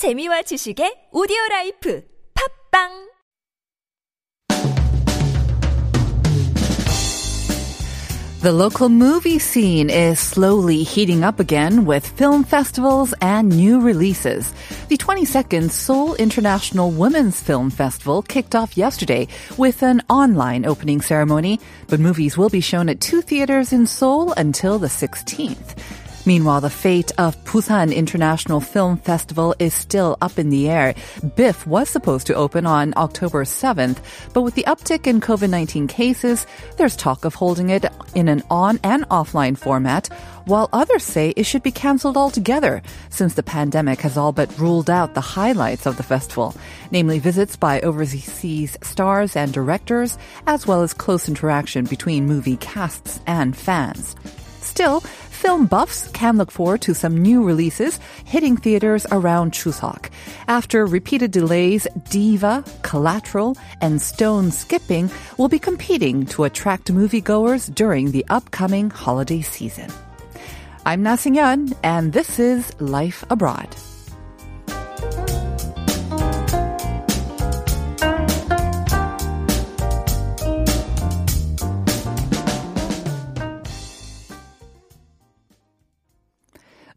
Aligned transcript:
재미와 0.00 0.40
지식의 0.48 1.10
오디오 1.12 1.36
라이프 1.50 2.02
팝빵 2.32 3.10
The 8.40 8.50
local 8.50 8.88
movie 8.88 9.38
scene 9.38 9.90
is 9.90 10.18
slowly 10.18 10.84
heating 10.84 11.22
up 11.22 11.38
again 11.38 11.84
with 11.84 12.08
film 12.16 12.44
festivals 12.44 13.12
and 13.20 13.50
new 13.50 13.78
releases. 13.78 14.54
The 14.88 14.96
22nd 14.96 15.70
Seoul 15.70 16.14
International 16.14 16.90
Women's 16.90 17.38
Film 17.42 17.68
Festival 17.68 18.22
kicked 18.22 18.54
off 18.54 18.78
yesterday 18.78 19.28
with 19.58 19.82
an 19.82 20.00
online 20.08 20.64
opening 20.64 21.02
ceremony, 21.02 21.60
but 21.88 22.00
movies 22.00 22.38
will 22.38 22.48
be 22.48 22.62
shown 22.62 22.88
at 22.88 23.02
two 23.02 23.20
theaters 23.20 23.74
in 23.74 23.86
Seoul 23.86 24.32
until 24.32 24.78
the 24.78 24.88
16th. 24.88 25.76
Meanwhile, 26.26 26.60
the 26.60 26.70
fate 26.70 27.12
of 27.16 27.42
Busan 27.44 27.94
International 27.94 28.60
Film 28.60 28.98
Festival 28.98 29.54
is 29.58 29.72
still 29.72 30.18
up 30.20 30.38
in 30.38 30.50
the 30.50 30.68
air. 30.68 30.94
BIFF 31.34 31.66
was 31.66 31.88
supposed 31.88 32.26
to 32.26 32.34
open 32.34 32.66
on 32.66 32.92
October 32.96 33.44
7th, 33.44 33.98
but 34.34 34.42
with 34.42 34.54
the 34.54 34.64
uptick 34.64 35.06
in 35.06 35.20
COVID-19 35.20 35.88
cases, 35.88 36.46
there's 36.76 36.94
talk 36.94 37.24
of 37.24 37.34
holding 37.34 37.70
it 37.70 37.86
in 38.14 38.28
an 38.28 38.42
on 38.50 38.78
and 38.84 39.08
offline 39.08 39.56
format, 39.56 40.08
while 40.44 40.68
others 40.74 41.04
say 41.04 41.30
it 41.36 41.44
should 41.44 41.62
be 41.62 41.72
cancelled 41.72 42.18
altogether 42.18 42.82
since 43.08 43.34
the 43.34 43.42
pandemic 43.42 44.00
has 44.00 44.18
all 44.18 44.32
but 44.32 44.56
ruled 44.58 44.90
out 44.90 45.14
the 45.14 45.20
highlights 45.22 45.86
of 45.86 45.96
the 45.96 46.02
festival, 46.02 46.54
namely 46.90 47.18
visits 47.18 47.56
by 47.56 47.80
overseas 47.80 48.76
stars 48.82 49.36
and 49.36 49.54
directors, 49.54 50.18
as 50.46 50.66
well 50.66 50.82
as 50.82 50.92
close 50.92 51.28
interaction 51.28 51.86
between 51.86 52.26
movie 52.26 52.58
casts 52.58 53.20
and 53.26 53.56
fans. 53.56 54.16
Still, 54.70 55.00
film 55.00 55.66
buffs 55.66 56.06
can 56.12 56.36
look 56.36 56.52
forward 56.52 56.80
to 56.82 56.94
some 56.94 57.16
new 57.20 57.42
releases 57.42 57.98
hitting 58.24 58.56
theaters 58.56 59.04
around 59.10 59.50
Chuseok. 59.50 60.10
After 60.46 60.86
repeated 60.86 61.32
delays, 61.32 61.88
Diva, 62.08 62.62
Collateral, 62.82 63.56
and 63.80 64.00
Stone 64.00 64.52
Skipping 64.52 65.10
will 65.38 65.48
be 65.48 65.58
competing 65.58 66.24
to 66.26 66.44
attract 66.44 66.94
moviegoers 66.94 67.74
during 67.74 68.12
the 68.12 68.24
upcoming 68.30 68.90
holiday 68.90 69.42
season. 69.42 69.90
I'm 70.86 71.02
Na 71.02 71.16
and 71.82 72.12
this 72.12 72.38
is 72.38 72.72
Life 72.80 73.24
Abroad. 73.28 73.74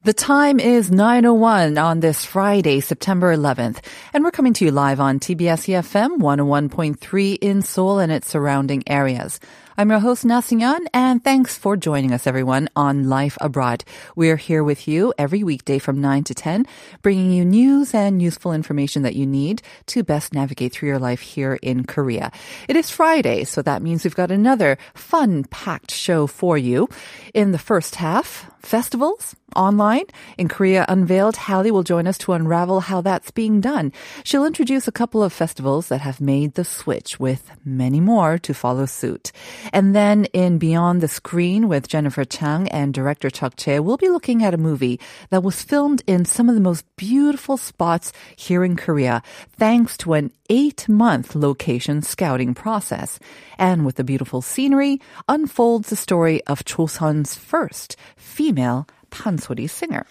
The 0.06 0.12
time 0.12 0.60
is 0.60 0.90
9.01 0.90 1.82
on 1.82 2.02
this 2.02 2.26
Friday, 2.26 2.82
September 2.82 3.34
11th, 3.34 3.78
and 4.12 4.22
we're 4.22 4.32
coming 4.32 4.52
to 4.56 4.66
you 4.66 4.72
live 4.72 5.00
on 5.00 5.18
TBS 5.18 5.72
EFM 5.72 6.18
101.3 6.18 7.38
in 7.40 7.62
Seoul 7.62 8.00
and 8.00 8.12
its 8.12 8.28
surrounding 8.28 8.84
areas. 8.86 9.40
I'm 9.78 9.90
your 9.90 10.00
host, 10.02 10.26
Nasingan, 10.26 10.86
and 10.94 11.24
thanks 11.24 11.58
for 11.58 11.78
joining 11.78 12.12
us, 12.12 12.28
everyone, 12.28 12.70
on 12.76 13.08
Life 13.08 13.38
Abroad. 13.40 13.86
We're 14.16 14.36
here 14.36 14.62
with 14.62 14.90
you 14.90 15.14
every 15.18 15.42
weekday 15.42 15.80
from 15.80 16.02
9 16.02 16.26
to 16.26 16.36
10, 16.36 16.68
bringing 17.02 17.32
you 17.32 17.46
news 17.46 17.94
and 17.94 18.22
useful 18.22 18.52
information 18.52 19.04
that 19.04 19.16
you 19.16 19.26
need 19.26 19.62
to 19.88 20.04
best 20.04 20.34
navigate 20.34 20.74
through 20.74 20.90
your 20.90 21.00
life 21.00 21.22
here 21.22 21.58
in 21.62 21.86
Korea. 21.86 22.32
It 22.68 22.76
is 22.76 22.92
Friday, 22.92 23.46
so 23.46 23.62
that 23.62 23.82
means 23.82 24.04
we've 24.04 24.14
got 24.14 24.32
another 24.32 24.78
fun 24.94 25.46
packed 25.46 25.92
show 25.92 26.28
for 26.28 26.58
you. 26.58 26.90
In 27.34 27.52
the 27.52 27.58
first 27.58 27.96
half, 27.96 28.52
festivals, 28.60 29.36
online. 29.56 30.06
In 30.38 30.48
Korea 30.48 30.86
Unveiled, 30.88 31.36
Hallie 31.36 31.72
will 31.72 31.84
join 31.84 32.08
us 32.08 32.18
to 32.20 32.34
unravel 32.34 32.82
how 32.82 33.02
that's 33.02 33.32
being 33.32 33.62
done. 33.62 33.92
She'll 34.24 34.46
introduce 34.46 34.88
a 34.88 34.92
couple 34.92 35.24
of 35.24 35.34
festivals 35.34 35.88
that 35.88 36.02
have 36.02 36.22
made 36.22 36.54
the 36.54 36.64
switch 36.64 37.20
with 37.20 37.52
many 37.64 38.00
more 38.00 38.38
to 38.40 38.54
follow 38.54 38.86
suit. 38.86 39.32
And 39.72 39.96
then 39.96 40.26
in 40.34 40.58
Beyond 40.58 41.02
the 41.02 41.08
Screen 41.08 41.68
with 41.68 41.88
Jennifer 41.88 42.26
Chang 42.26 42.68
and 42.70 42.94
director 42.94 43.30
Chuck 43.30 43.56
Che, 43.56 43.80
we'll 43.80 43.98
be 43.98 44.10
looking 44.10 44.44
at 44.44 44.54
a 44.54 44.58
movie 44.58 45.00
that 45.30 45.44
was 45.44 45.62
filmed 45.62 46.04
in 46.08 46.26
some 46.26 46.50
of 46.50 46.56
the 46.56 46.62
most 46.62 46.86
beautiful 46.96 47.58
spots 47.58 48.12
here 48.36 48.64
in 48.64 48.76
Korea 48.76 49.22
thanks 49.58 49.98
to 49.98 50.14
an 50.14 50.32
eight 50.50 50.88
month 50.88 51.36
location 51.36 52.02
scouting 52.02 52.54
process. 52.54 53.20
And 53.58 53.86
with 53.86 53.96
the 53.96 54.04
beautiful 54.04 54.42
scenery, 54.42 55.02
unfolds 55.28 55.90
the 55.90 55.96
story 55.96 56.44
of 56.46 56.66
Chosun's 56.66 57.36
first 57.36 57.96
female 58.16 58.88
판소리 59.13 59.69
singer. 59.69 60.07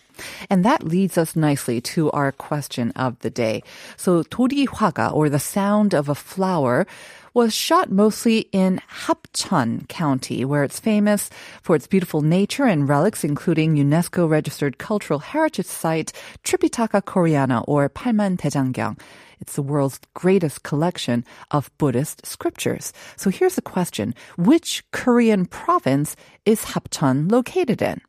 And 0.49 0.65
that 0.65 0.83
leads 0.83 1.17
us 1.17 1.35
nicely 1.35 1.81
to 1.93 2.09
our 2.11 2.31
question 2.31 2.91
of 2.95 3.19
the 3.19 3.29
day. 3.29 3.63
So 3.95 4.23
도리화가 4.23 5.13
or 5.13 5.29
the 5.29 5.39
sound 5.39 5.93
of 5.93 6.09
a 6.09 6.15
flower 6.15 6.87
was 7.33 7.53
shot 7.53 7.91
mostly 7.91 8.49
in 8.51 8.81
Hapcheon 9.05 9.87
County, 9.87 10.43
where 10.43 10.63
it's 10.63 10.79
famous 10.79 11.29
for 11.61 11.75
its 11.75 11.85
beautiful 11.85 12.21
nature 12.21 12.65
and 12.65 12.89
relics, 12.89 13.23
including 13.23 13.75
UNESCO 13.75 14.27
registered 14.27 14.79
cultural 14.79 15.19
heritage 15.19 15.67
site 15.67 16.11
Tripitaka 16.43 17.03
Koreana 17.03 17.63
or 17.67 17.89
Palman 17.89 18.37
Daejanggyang. 18.37 18.99
It's 19.39 19.53
the 19.53 19.61
world's 19.61 19.99
greatest 20.15 20.63
collection 20.63 21.23
of 21.51 21.69
Buddhist 21.77 22.25
scriptures. 22.25 22.91
So 23.17 23.29
here's 23.29 23.53
the 23.53 23.61
question. 23.61 24.15
Which 24.37 24.83
Korean 24.91 25.45
province 25.45 26.15
is 26.43 26.65
Hapcheon 26.65 27.31
located 27.31 27.83
in? 27.83 28.01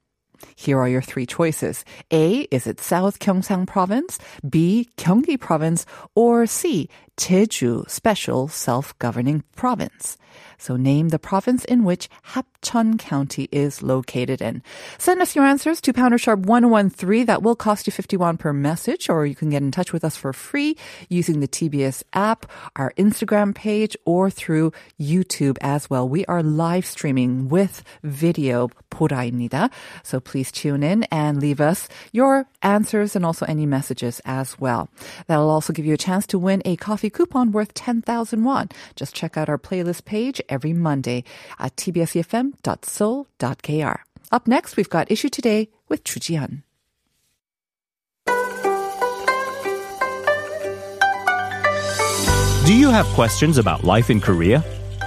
Here 0.55 0.79
are 0.79 0.87
your 0.87 1.01
three 1.01 1.25
choices. 1.25 1.85
A, 2.11 2.41
is 2.51 2.67
it 2.67 2.79
South 2.79 3.19
Gyeongsang 3.19 3.67
Province? 3.67 4.19
B, 4.47 4.89
Gyeonggi 4.97 5.39
Province? 5.39 5.85
Or 6.15 6.45
C, 6.45 6.89
Jeju 7.17 7.89
Special 7.89 8.47
Self-Governing 8.47 9.43
Province? 9.55 10.17
So 10.57 10.75
name 10.75 11.09
the 11.09 11.19
province 11.19 11.65
in 11.65 11.83
which 11.83 12.09
Hapcheon 12.33 12.97
County 12.97 13.49
is 13.51 13.83
located 13.83 14.41
in. 14.41 14.63
Send 14.97 15.21
us 15.21 15.35
your 15.35 15.45
answers 15.45 15.81
to 15.81 15.93
pounder 15.93 16.17
sharp 16.17 16.45
1013. 16.45 17.25
That 17.25 17.43
will 17.43 17.55
cost 17.55 17.87
you 17.87 17.91
51 17.91 18.37
per 18.37 18.53
message, 18.53 19.09
or 19.09 19.25
you 19.25 19.35
can 19.35 19.49
get 19.49 19.61
in 19.61 19.71
touch 19.71 19.91
with 19.93 20.03
us 20.03 20.15
for 20.15 20.31
free 20.33 20.77
using 21.09 21.39
the 21.39 21.47
TBS 21.47 22.03
app, 22.13 22.49
our 22.75 22.93
Instagram 22.97 23.53
page, 23.53 23.97
or 24.05 24.29
through 24.29 24.71
YouTube 24.99 25.57
as 25.61 25.89
well. 25.89 26.07
We 26.07 26.25
are 26.25 26.41
live 26.41 26.85
streaming 26.85 27.49
with 27.49 27.83
video 28.03 28.69
보라입니다. 28.93 29.69
So 30.03 30.19
please 30.19 30.51
tune 30.51 30.83
in 30.83 31.03
and 31.09 31.41
leave 31.41 31.59
us 31.59 31.89
your 32.11 32.45
answers 32.61 33.15
and 33.15 33.25
also 33.25 33.45
any 33.47 33.65
messages 33.65 34.21
as 34.25 34.59
well. 34.59 34.89
That'll 35.27 35.49
also 35.49 35.73
give 35.73 35.85
you 35.85 35.95
a 35.95 35.97
chance 35.97 36.27
to 36.27 36.37
win 36.37 36.61
a 36.65 36.75
coffee 36.77 37.09
coupon 37.09 37.51
worth 37.51 37.73
10,000 37.73 38.43
won. 38.43 38.69
Just 38.95 39.15
check 39.15 39.35
out 39.37 39.49
our 39.49 39.57
playlist 39.57 40.05
page 40.05 40.39
every 40.47 40.73
Monday 40.73 41.23
at 41.59 41.75
tbsfm.seoul.kr. 41.75 42.53
Up 44.31 44.47
next, 44.47 44.77
we've 44.77 44.89
got 44.89 45.11
Issue 45.11 45.29
Today 45.29 45.69
with 45.89 46.03
Chu 46.03 46.19
Do 52.65 52.73
you 52.73 52.89
have 52.89 53.05
questions 53.07 53.57
about 53.57 53.83
life 53.83 54.09
in 54.09 54.21
Korea? 54.21 54.63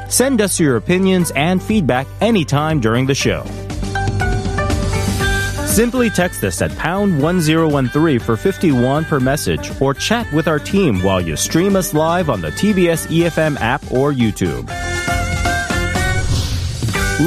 Send 0.09 0.41
us 0.41 0.61
your 0.61 0.77
opinions 0.77 1.33
and 1.35 1.63
feedback 1.63 2.07
anytime 2.21 2.81
during 2.81 3.07
the 3.07 3.15
show. 3.15 3.45
Simply 5.77 6.09
text 6.09 6.43
us 6.43 6.63
at 6.63 6.75
pound 6.79 7.21
1013 7.21 8.19
for 8.19 8.35
51 8.35 9.05
per 9.05 9.21
message 9.21 9.79
or 9.79 9.93
chat 9.93 10.27
with 10.33 10.49
our 10.49 10.59
team 10.59 11.03
while 11.03 11.21
you 11.21 11.37
stream 11.37 11.77
us 11.77 11.93
live 11.93 12.31
on 12.31 12.41
the 12.41 12.49
TBS 12.49 13.07
EFM 13.09 13.61
app 13.61 13.83
or 13.93 14.11
YouTube. 14.11 14.67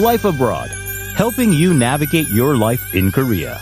Life 0.02 0.26
Abroad, 0.26 0.72
helping 1.16 1.54
you 1.54 1.76
navigate 1.76 2.28
your 2.30 2.58
life 2.58 2.96
in 2.96 3.12
Korea. 3.12 3.62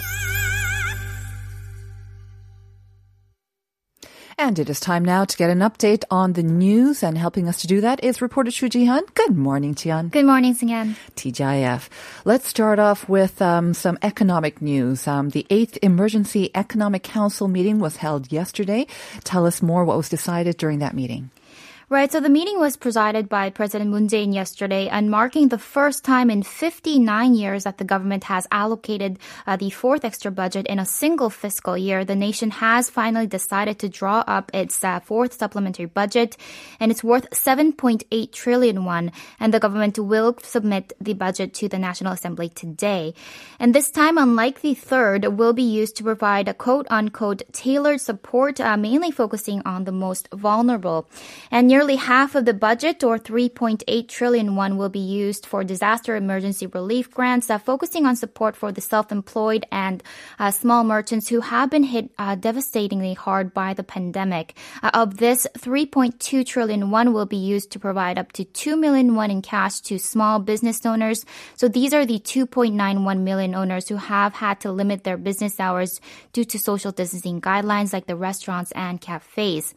And 4.40 4.60
it 4.60 4.70
is 4.70 4.80
time 4.80 5.04
now 5.04 5.26
to 5.26 5.36
get 5.36 5.50
an 5.50 5.60
update 5.60 6.04
on 6.12 6.34
the 6.34 6.44
news, 6.44 7.02
and 7.02 7.18
helping 7.18 7.50
us 7.50 7.62
to 7.62 7.68
do 7.68 7.82
that 7.82 8.04
is 8.04 8.22
reporter 8.22 8.52
Chu 8.52 8.70
Jihan. 8.70 9.02
Good 9.16 9.36
morning, 9.36 9.74
Jihan. 9.74 10.12
Good 10.12 10.26
morning, 10.26 10.54
Singan. 10.54 10.96
TGIF. 11.16 11.90
Let's 12.24 12.48
start 12.48 12.78
off 12.78 13.10
with 13.10 13.42
um, 13.42 13.74
some 13.74 13.98
economic 14.04 14.62
news. 14.62 15.08
Um, 15.08 15.30
the 15.32 15.48
eighth 15.50 15.80
Emergency 15.82 16.52
Economic 16.54 17.02
Council 17.02 17.48
meeting 17.48 17.80
was 17.80 17.98
held 17.98 18.32
yesterday. 18.32 18.86
Tell 19.24 19.48
us 19.48 19.64
more 19.64 19.84
what 19.84 19.98
was 19.98 20.08
decided 20.08 20.58
during 20.58 20.80
that 20.80 20.94
meeting. 20.94 21.32
Right. 21.90 22.12
So 22.12 22.20
the 22.20 22.28
meeting 22.28 22.60
was 22.60 22.76
presided 22.76 23.30
by 23.30 23.50
President 23.50 23.90
Moon 23.90 24.10
Jae-in 24.10 24.34
yesterday 24.34 24.90
and 24.90 25.10
marking 25.10 25.48
the 25.48 25.58
first 25.58 26.04
time 26.04 26.30
in 26.30 26.44
59 26.44 27.34
years 27.34 27.64
that 27.64 27.78
the 27.78 27.86
government 27.86 28.26
has 28.26 28.46
allocated 28.52 29.20
uh, 29.46 29.56
the 29.56 29.70
fourth 29.70 30.04
extra 30.04 30.30
budget 30.30 30.68
in 30.68 30.80
a 30.80 30.86
single 30.86 31.30
fiscal 31.30 31.78
year. 31.78 32.04
The 32.04 32.14
nation 32.14 32.52
has 32.52 32.90
finally 32.90 33.26
decided 33.26 33.80
to 33.80 33.88
draw 33.88 34.26
up 34.28 34.52
its 34.54 34.84
uh, 34.84 35.00
fourth 35.00 35.40
supplementary 35.40 35.86
budget 35.86 36.36
and 36.82 36.92
it's 36.92 37.06
worth 37.06 37.30
7.8 37.30 38.34
trillion 38.34 38.84
won 38.84 39.14
and 39.40 39.54
the 39.54 39.60
government 39.62 39.98
will 39.98 40.36
submit 40.44 40.92
the 41.00 41.14
budget 41.14 41.54
to 41.54 41.70
the 41.70 41.80
National 41.80 42.12
Assembly 42.12 42.50
today. 42.50 43.14
And 43.60 43.74
this 43.74 43.92
time, 43.92 44.18
unlike 44.18 44.60
the 44.60 44.74
third, 44.74 45.24
will 45.38 45.54
be 45.54 45.64
used 45.64 45.96
to 45.96 46.04
provide 46.04 46.50
a 46.50 46.54
quote 46.54 46.88
unquote 46.90 47.44
tailored 47.54 48.02
support, 48.02 48.60
uh, 48.60 48.76
mainly 48.76 49.10
focusing 49.10 49.62
on 49.64 49.86
the 49.86 49.94
most 49.94 50.28
vulnerable. 50.34 51.08
And 51.50 51.77
Nearly 51.78 51.98
half 51.98 52.34
of 52.34 52.46
the 52.46 52.56
budget, 52.56 53.04
or 53.04 53.20
3.8 53.20 54.08
trillion 54.08 54.56
won, 54.56 54.78
will 54.78 54.90
be 54.90 54.98
used 54.98 55.46
for 55.46 55.64
disaster 55.64 56.16
emergency 56.16 56.66
relief 56.66 57.12
grants, 57.12 57.52
uh, 57.52 57.60
focusing 57.60 58.08
on 58.08 58.16
support 58.16 58.56
for 58.56 58.72
the 58.72 58.82
self-employed 58.82 59.64
and 59.72 60.02
uh, 60.40 60.50
small 60.50 60.84
merchants 60.84 61.28
who 61.28 61.40
have 61.40 61.70
been 61.70 61.84
hit 61.84 62.10
uh, 62.18 62.34
devastatingly 62.34 63.14
hard 63.14 63.54
by 63.54 63.76
the 63.76 63.84
pandemic. 63.84 64.58
Uh, 64.82 64.90
of 64.96 65.18
this, 65.18 65.46
3.2 65.56 66.44
trillion 66.48 66.90
won 66.90 67.14
will 67.14 67.28
be 67.28 67.38
used 67.38 67.70
to 67.70 67.80
provide 67.80 68.18
up 68.18 68.32
to 68.32 68.44
2 68.44 68.76
million 68.76 69.14
won 69.14 69.30
in 69.30 69.44
cash 69.44 69.80
to 69.82 70.00
small 70.00 70.40
business 70.40 70.84
owners. 70.84 71.26
So 71.58 71.68
these 71.68 71.94
are 71.94 72.08
the 72.08 72.18
2.91 72.18 73.20
million 73.20 73.54
owners 73.54 73.88
who 73.88 73.98
have 73.98 74.34
had 74.34 74.60
to 74.62 74.72
limit 74.72 75.04
their 75.04 75.18
business 75.18 75.60
hours 75.60 76.02
due 76.34 76.46
to 76.46 76.58
social 76.58 76.92
distancing 76.92 77.40
guidelines 77.40 77.94
like 77.94 78.08
the 78.08 78.16
restaurants 78.16 78.72
and 78.72 79.00
cafes. 79.00 79.76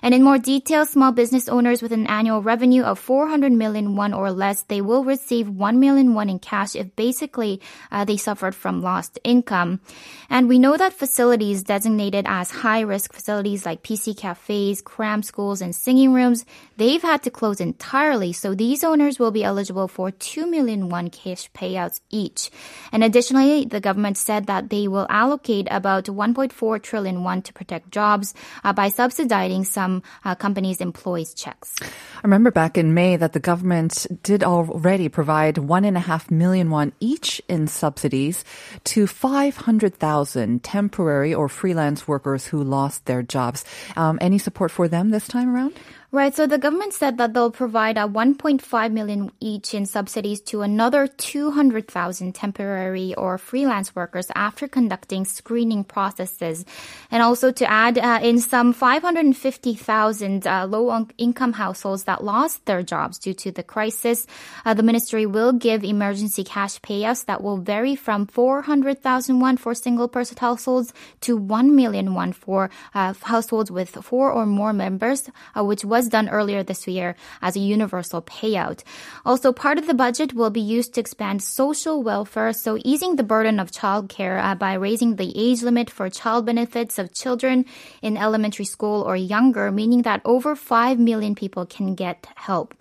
And 0.00 0.14
in 0.14 0.22
more 0.22 0.38
detail, 0.38 0.86
small 0.86 1.10
business 1.10 1.39
business 1.40 1.56
owners 1.56 1.80
with 1.80 1.92
an 1.92 2.06
annual 2.06 2.42
revenue 2.42 2.82
of 2.82 2.98
400 2.98 3.50
million 3.52 3.96
won 3.96 4.12
or 4.12 4.30
less, 4.30 4.62
they 4.68 4.82
will 4.82 5.04
receive 5.04 5.48
1 5.48 5.80
million 5.80 6.12
won 6.12 6.28
in 6.28 6.38
cash 6.38 6.76
if 6.76 6.94
basically 6.96 7.60
uh, 7.90 8.04
they 8.04 8.18
suffered 8.18 8.54
from 8.54 8.82
lost 8.82 9.18
income. 9.24 9.80
And 10.28 10.48
we 10.48 10.58
know 10.58 10.76
that 10.76 10.92
facilities 10.92 11.62
designated 11.62 12.26
as 12.28 12.50
high 12.50 12.80
risk 12.80 13.14
facilities 13.14 13.64
like 13.64 13.82
PC 13.82 14.16
cafes, 14.16 14.82
cram 14.82 15.22
schools, 15.22 15.62
and 15.62 15.74
singing 15.74 16.12
rooms, 16.12 16.44
they've 16.76 17.00
had 17.00 17.22
to 17.22 17.30
close 17.30 17.60
entirely. 17.60 18.32
So 18.34 18.54
these 18.54 18.84
owners 18.84 19.18
will 19.18 19.32
be 19.32 19.42
eligible 19.42 19.88
for 19.88 20.10
2 20.10 20.46
million 20.46 20.90
won 20.90 21.08
cash 21.08 21.50
payouts 21.52 22.00
each. 22.10 22.50
And 22.92 23.02
additionally, 23.02 23.64
the 23.64 23.80
government 23.80 24.18
said 24.18 24.46
that 24.46 24.68
they 24.68 24.88
will 24.88 25.06
allocate 25.08 25.68
about 25.70 26.04
1.4 26.04 26.82
trillion 26.82 27.24
won 27.24 27.40
to 27.42 27.52
protect 27.54 27.90
jobs 27.90 28.34
uh, 28.62 28.74
by 28.74 28.90
subsidizing 28.90 29.64
some 29.64 30.02
uh, 30.24 30.34
companies' 30.34 30.82
employees 30.82 31.29
checks. 31.34 31.74
I 31.82 32.20
remember 32.22 32.50
back 32.50 32.76
in 32.76 32.94
May 32.94 33.16
that 33.16 33.32
the 33.32 33.40
government 33.40 34.06
did 34.22 34.44
already 34.44 35.08
provide 35.08 35.58
one 35.58 35.84
and 35.84 35.96
a 35.96 36.00
half 36.00 36.30
million 36.30 36.70
won 36.70 36.92
each 37.00 37.40
in 37.48 37.66
subsidies 37.66 38.44
to 38.84 39.06
500,000 39.06 40.62
temporary 40.62 41.34
or 41.34 41.48
freelance 41.48 42.06
workers 42.06 42.46
who 42.46 42.62
lost 42.62 43.06
their 43.06 43.22
jobs. 43.22 43.64
Um, 43.96 44.18
any 44.20 44.38
support 44.38 44.70
for 44.70 44.88
them 44.88 45.10
this 45.10 45.28
time 45.28 45.48
around? 45.54 45.74
Right. 46.12 46.34
So 46.34 46.48
the 46.48 46.58
government 46.58 46.92
said 46.92 47.18
that 47.18 47.34
they'll 47.34 47.52
provide 47.52 47.96
a 47.96 48.00
1.5 48.00 48.92
million 48.92 49.30
each 49.38 49.74
in 49.74 49.86
subsidies 49.86 50.40
to 50.50 50.62
another 50.62 51.06
200,000 51.06 52.34
temporary 52.34 53.14
or 53.14 53.38
freelance 53.38 53.94
workers 53.94 54.26
after 54.34 54.66
conducting 54.66 55.24
screening 55.24 55.84
processes. 55.84 56.64
And 57.12 57.22
also 57.22 57.52
to 57.52 57.70
add 57.70 57.96
uh, 57.96 58.18
in 58.24 58.40
some 58.40 58.72
550,000 58.72 60.48
uh, 60.48 60.66
low 60.66 61.06
income 61.16 61.52
households 61.52 62.02
that 62.04 62.24
lost 62.24 62.66
their 62.66 62.82
jobs 62.82 63.20
due 63.20 63.34
to 63.34 63.52
the 63.52 63.62
crisis, 63.62 64.26
uh, 64.64 64.74
the 64.74 64.82
ministry 64.82 65.26
will 65.26 65.52
give 65.52 65.84
emergency 65.84 66.42
cash 66.42 66.80
payouts 66.80 67.26
that 67.26 67.40
will 67.40 67.58
vary 67.58 67.94
from 67.94 68.26
400,000 68.26 69.38
won 69.38 69.56
for 69.56 69.74
single 69.74 70.08
person 70.08 70.36
households 70.40 70.92
to 71.20 71.36
1 71.36 71.76
million 71.76 72.14
won 72.14 72.32
for 72.32 72.68
uh, 72.94 73.14
households 73.22 73.70
with 73.70 73.90
four 74.02 74.32
or 74.32 74.44
more 74.44 74.72
members, 74.72 75.30
uh, 75.54 75.62
which 75.62 75.84
was 75.84 75.99
was 76.00 76.08
done 76.08 76.30
earlier 76.30 76.62
this 76.62 76.88
year 76.88 77.14
as 77.42 77.56
a 77.56 77.60
universal 77.60 78.22
payout. 78.22 78.82
Also, 79.26 79.52
part 79.52 79.76
of 79.76 79.86
the 79.86 79.92
budget 79.92 80.32
will 80.32 80.48
be 80.48 80.60
used 80.76 80.94
to 80.94 81.00
expand 81.00 81.42
social 81.42 82.02
welfare, 82.02 82.54
so 82.54 82.78
easing 82.86 83.16
the 83.16 83.22
burden 83.34 83.60
of 83.60 83.70
childcare 83.70 84.42
uh, 84.42 84.54
by 84.54 84.72
raising 84.72 85.16
the 85.16 85.30
age 85.36 85.60
limit 85.60 85.90
for 85.90 86.08
child 86.08 86.46
benefits 86.46 86.98
of 86.98 87.12
children 87.12 87.66
in 88.00 88.16
elementary 88.16 88.64
school 88.64 89.02
or 89.02 89.14
younger, 89.14 89.70
meaning 89.70 90.00
that 90.08 90.22
over 90.24 90.56
5 90.56 90.98
million 90.98 91.34
people 91.34 91.66
can 91.66 91.94
get 91.94 92.26
help. 92.34 92.72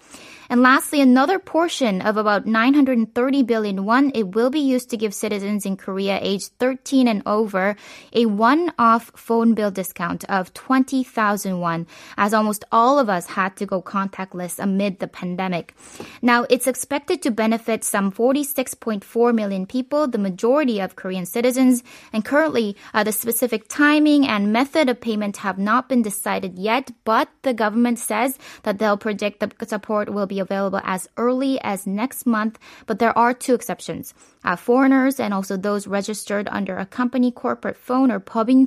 And 0.49 0.63
lastly, 0.63 0.99
another 0.99 1.37
portion 1.37 2.01
of 2.01 2.17
about 2.17 2.47
930 2.47 3.43
billion 3.43 3.85
won, 3.85 4.11
it 4.15 4.33
will 4.33 4.49
be 4.49 4.59
used 4.59 4.89
to 4.89 4.97
give 4.97 5.13
citizens 5.13 5.63
in 5.63 5.77
Korea 5.77 6.17
aged 6.21 6.51
13 6.57 7.07
and 7.07 7.21
over 7.27 7.75
a 8.13 8.25
one-off 8.25 9.11
phone 9.15 9.53
bill 9.53 9.69
discount 9.69 10.25
of 10.25 10.51
20,000 10.55 11.59
won, 11.59 11.85
as 12.17 12.33
almost 12.33 12.65
all 12.71 12.97
of 12.97 13.08
us 13.09 13.25
had 13.27 13.55
to 13.57 13.65
go 13.65 13.81
contactless 13.81 14.59
amid 14.59 14.99
the 14.99 15.07
pandemic. 15.07 15.75
Now, 16.21 16.45
it's 16.49 16.67
expected 16.67 17.21
to 17.23 17.31
benefit 17.31 17.83
some 17.83 18.11
46.4 18.11 19.35
million 19.35 19.65
people, 19.65 20.07
the 20.07 20.17
majority 20.17 20.79
of 20.79 20.95
Korean 20.95 21.25
citizens, 21.25 21.83
and 22.13 22.23
currently 22.23 22.75
uh, 22.93 23.03
the 23.03 23.11
specific 23.11 23.67
timing 23.67 24.27
and 24.27 24.53
method 24.53 24.89
of 24.89 25.01
payment 25.01 25.37
have 25.37 25.57
not 25.57 25.89
been 25.89 26.01
decided 26.01 26.57
yet, 26.57 26.91
but 27.03 27.29
the 27.41 27.53
government 27.53 27.99
says 27.99 28.37
that 28.63 28.79
they'll 28.79 28.97
predict 28.97 29.39
the 29.39 29.65
support 29.65 30.09
will 30.09 30.27
be 30.27 30.39
available 30.39 30.81
as 30.83 31.07
early 31.17 31.59
as 31.61 31.87
next 31.87 32.25
month, 32.25 32.59
but 32.85 32.99
there 32.99 33.17
are 33.17 33.33
two 33.33 33.53
exceptions. 33.53 34.13
Uh, 34.43 34.55
foreigners 34.55 35.19
and 35.19 35.33
also 35.33 35.57
those 35.57 35.85
registered 35.85 36.47
under 36.49 36.77
a 36.77 36.85
company 36.85 37.29
corporate 37.29 37.75
phone 37.75 38.09
or 38.09 38.19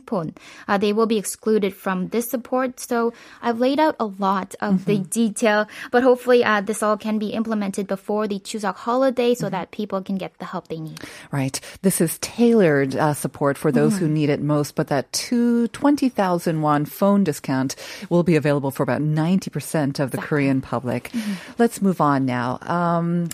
phone, 0.07 0.35
uh, 0.69 0.77
they 0.77 0.93
will 0.93 1.07
be 1.07 1.17
excluded 1.17 1.75
from 1.75 2.09
this 2.09 2.29
support. 2.29 2.79
So 2.79 3.13
I've 3.41 3.59
laid 3.59 3.81
out 3.81 3.97
a 3.99 4.05
lot 4.05 4.32
of 4.41 4.75
mm-hmm. 4.75 4.85
the 4.85 4.99
detail, 4.99 5.69
but 5.91 6.03
hopefully 6.03 6.45
uh, 6.45 6.61
this 6.61 6.83
all 6.83 6.97
can 6.97 7.19
be 7.19 7.29
implemented 7.31 7.87
before 7.87 8.27
the 8.27 8.39
Chuseok 8.39 8.77
holiday 8.77 9.35
so 9.35 9.47
mm-hmm. 9.47 9.53
that 9.53 9.71
people 9.71 10.03
can 10.03 10.17
get 10.17 10.37
the 10.39 10.45
help 10.45 10.69
they 10.69 10.81
need. 10.81 11.01
Right. 11.31 11.61
This 11.83 12.01
is 12.01 12.19
tailored 12.19 12.97
uh, 12.97 13.15
support 13.15 13.59
for 13.59 13.73
those 13.73 13.95
mm-hmm. 13.95 14.07
who 14.07 14.13
need 14.13 14.31
it 14.31 14.41
most, 14.41 14.75
but 14.75 14.89
that 14.89 15.13
two, 15.13 15.69
20,000 15.69 16.63
won 16.63 16.85
phone 16.85 17.25
discount 17.25 17.77
will 18.09 18.23
be 18.23 18.37
available 18.37 18.71
for 18.71 18.83
about 18.83 19.03
90% 19.03 20.01
of 20.01 20.11
the 20.11 20.19
exactly. 20.19 20.19
Korean 20.19 20.61
public. 20.61 21.11
Mm-hmm. 21.11 21.33
Let's 21.59 21.83
move 21.83 22.01
on 22.01 22.27
now. 22.27 22.59
Um, 22.63 23.29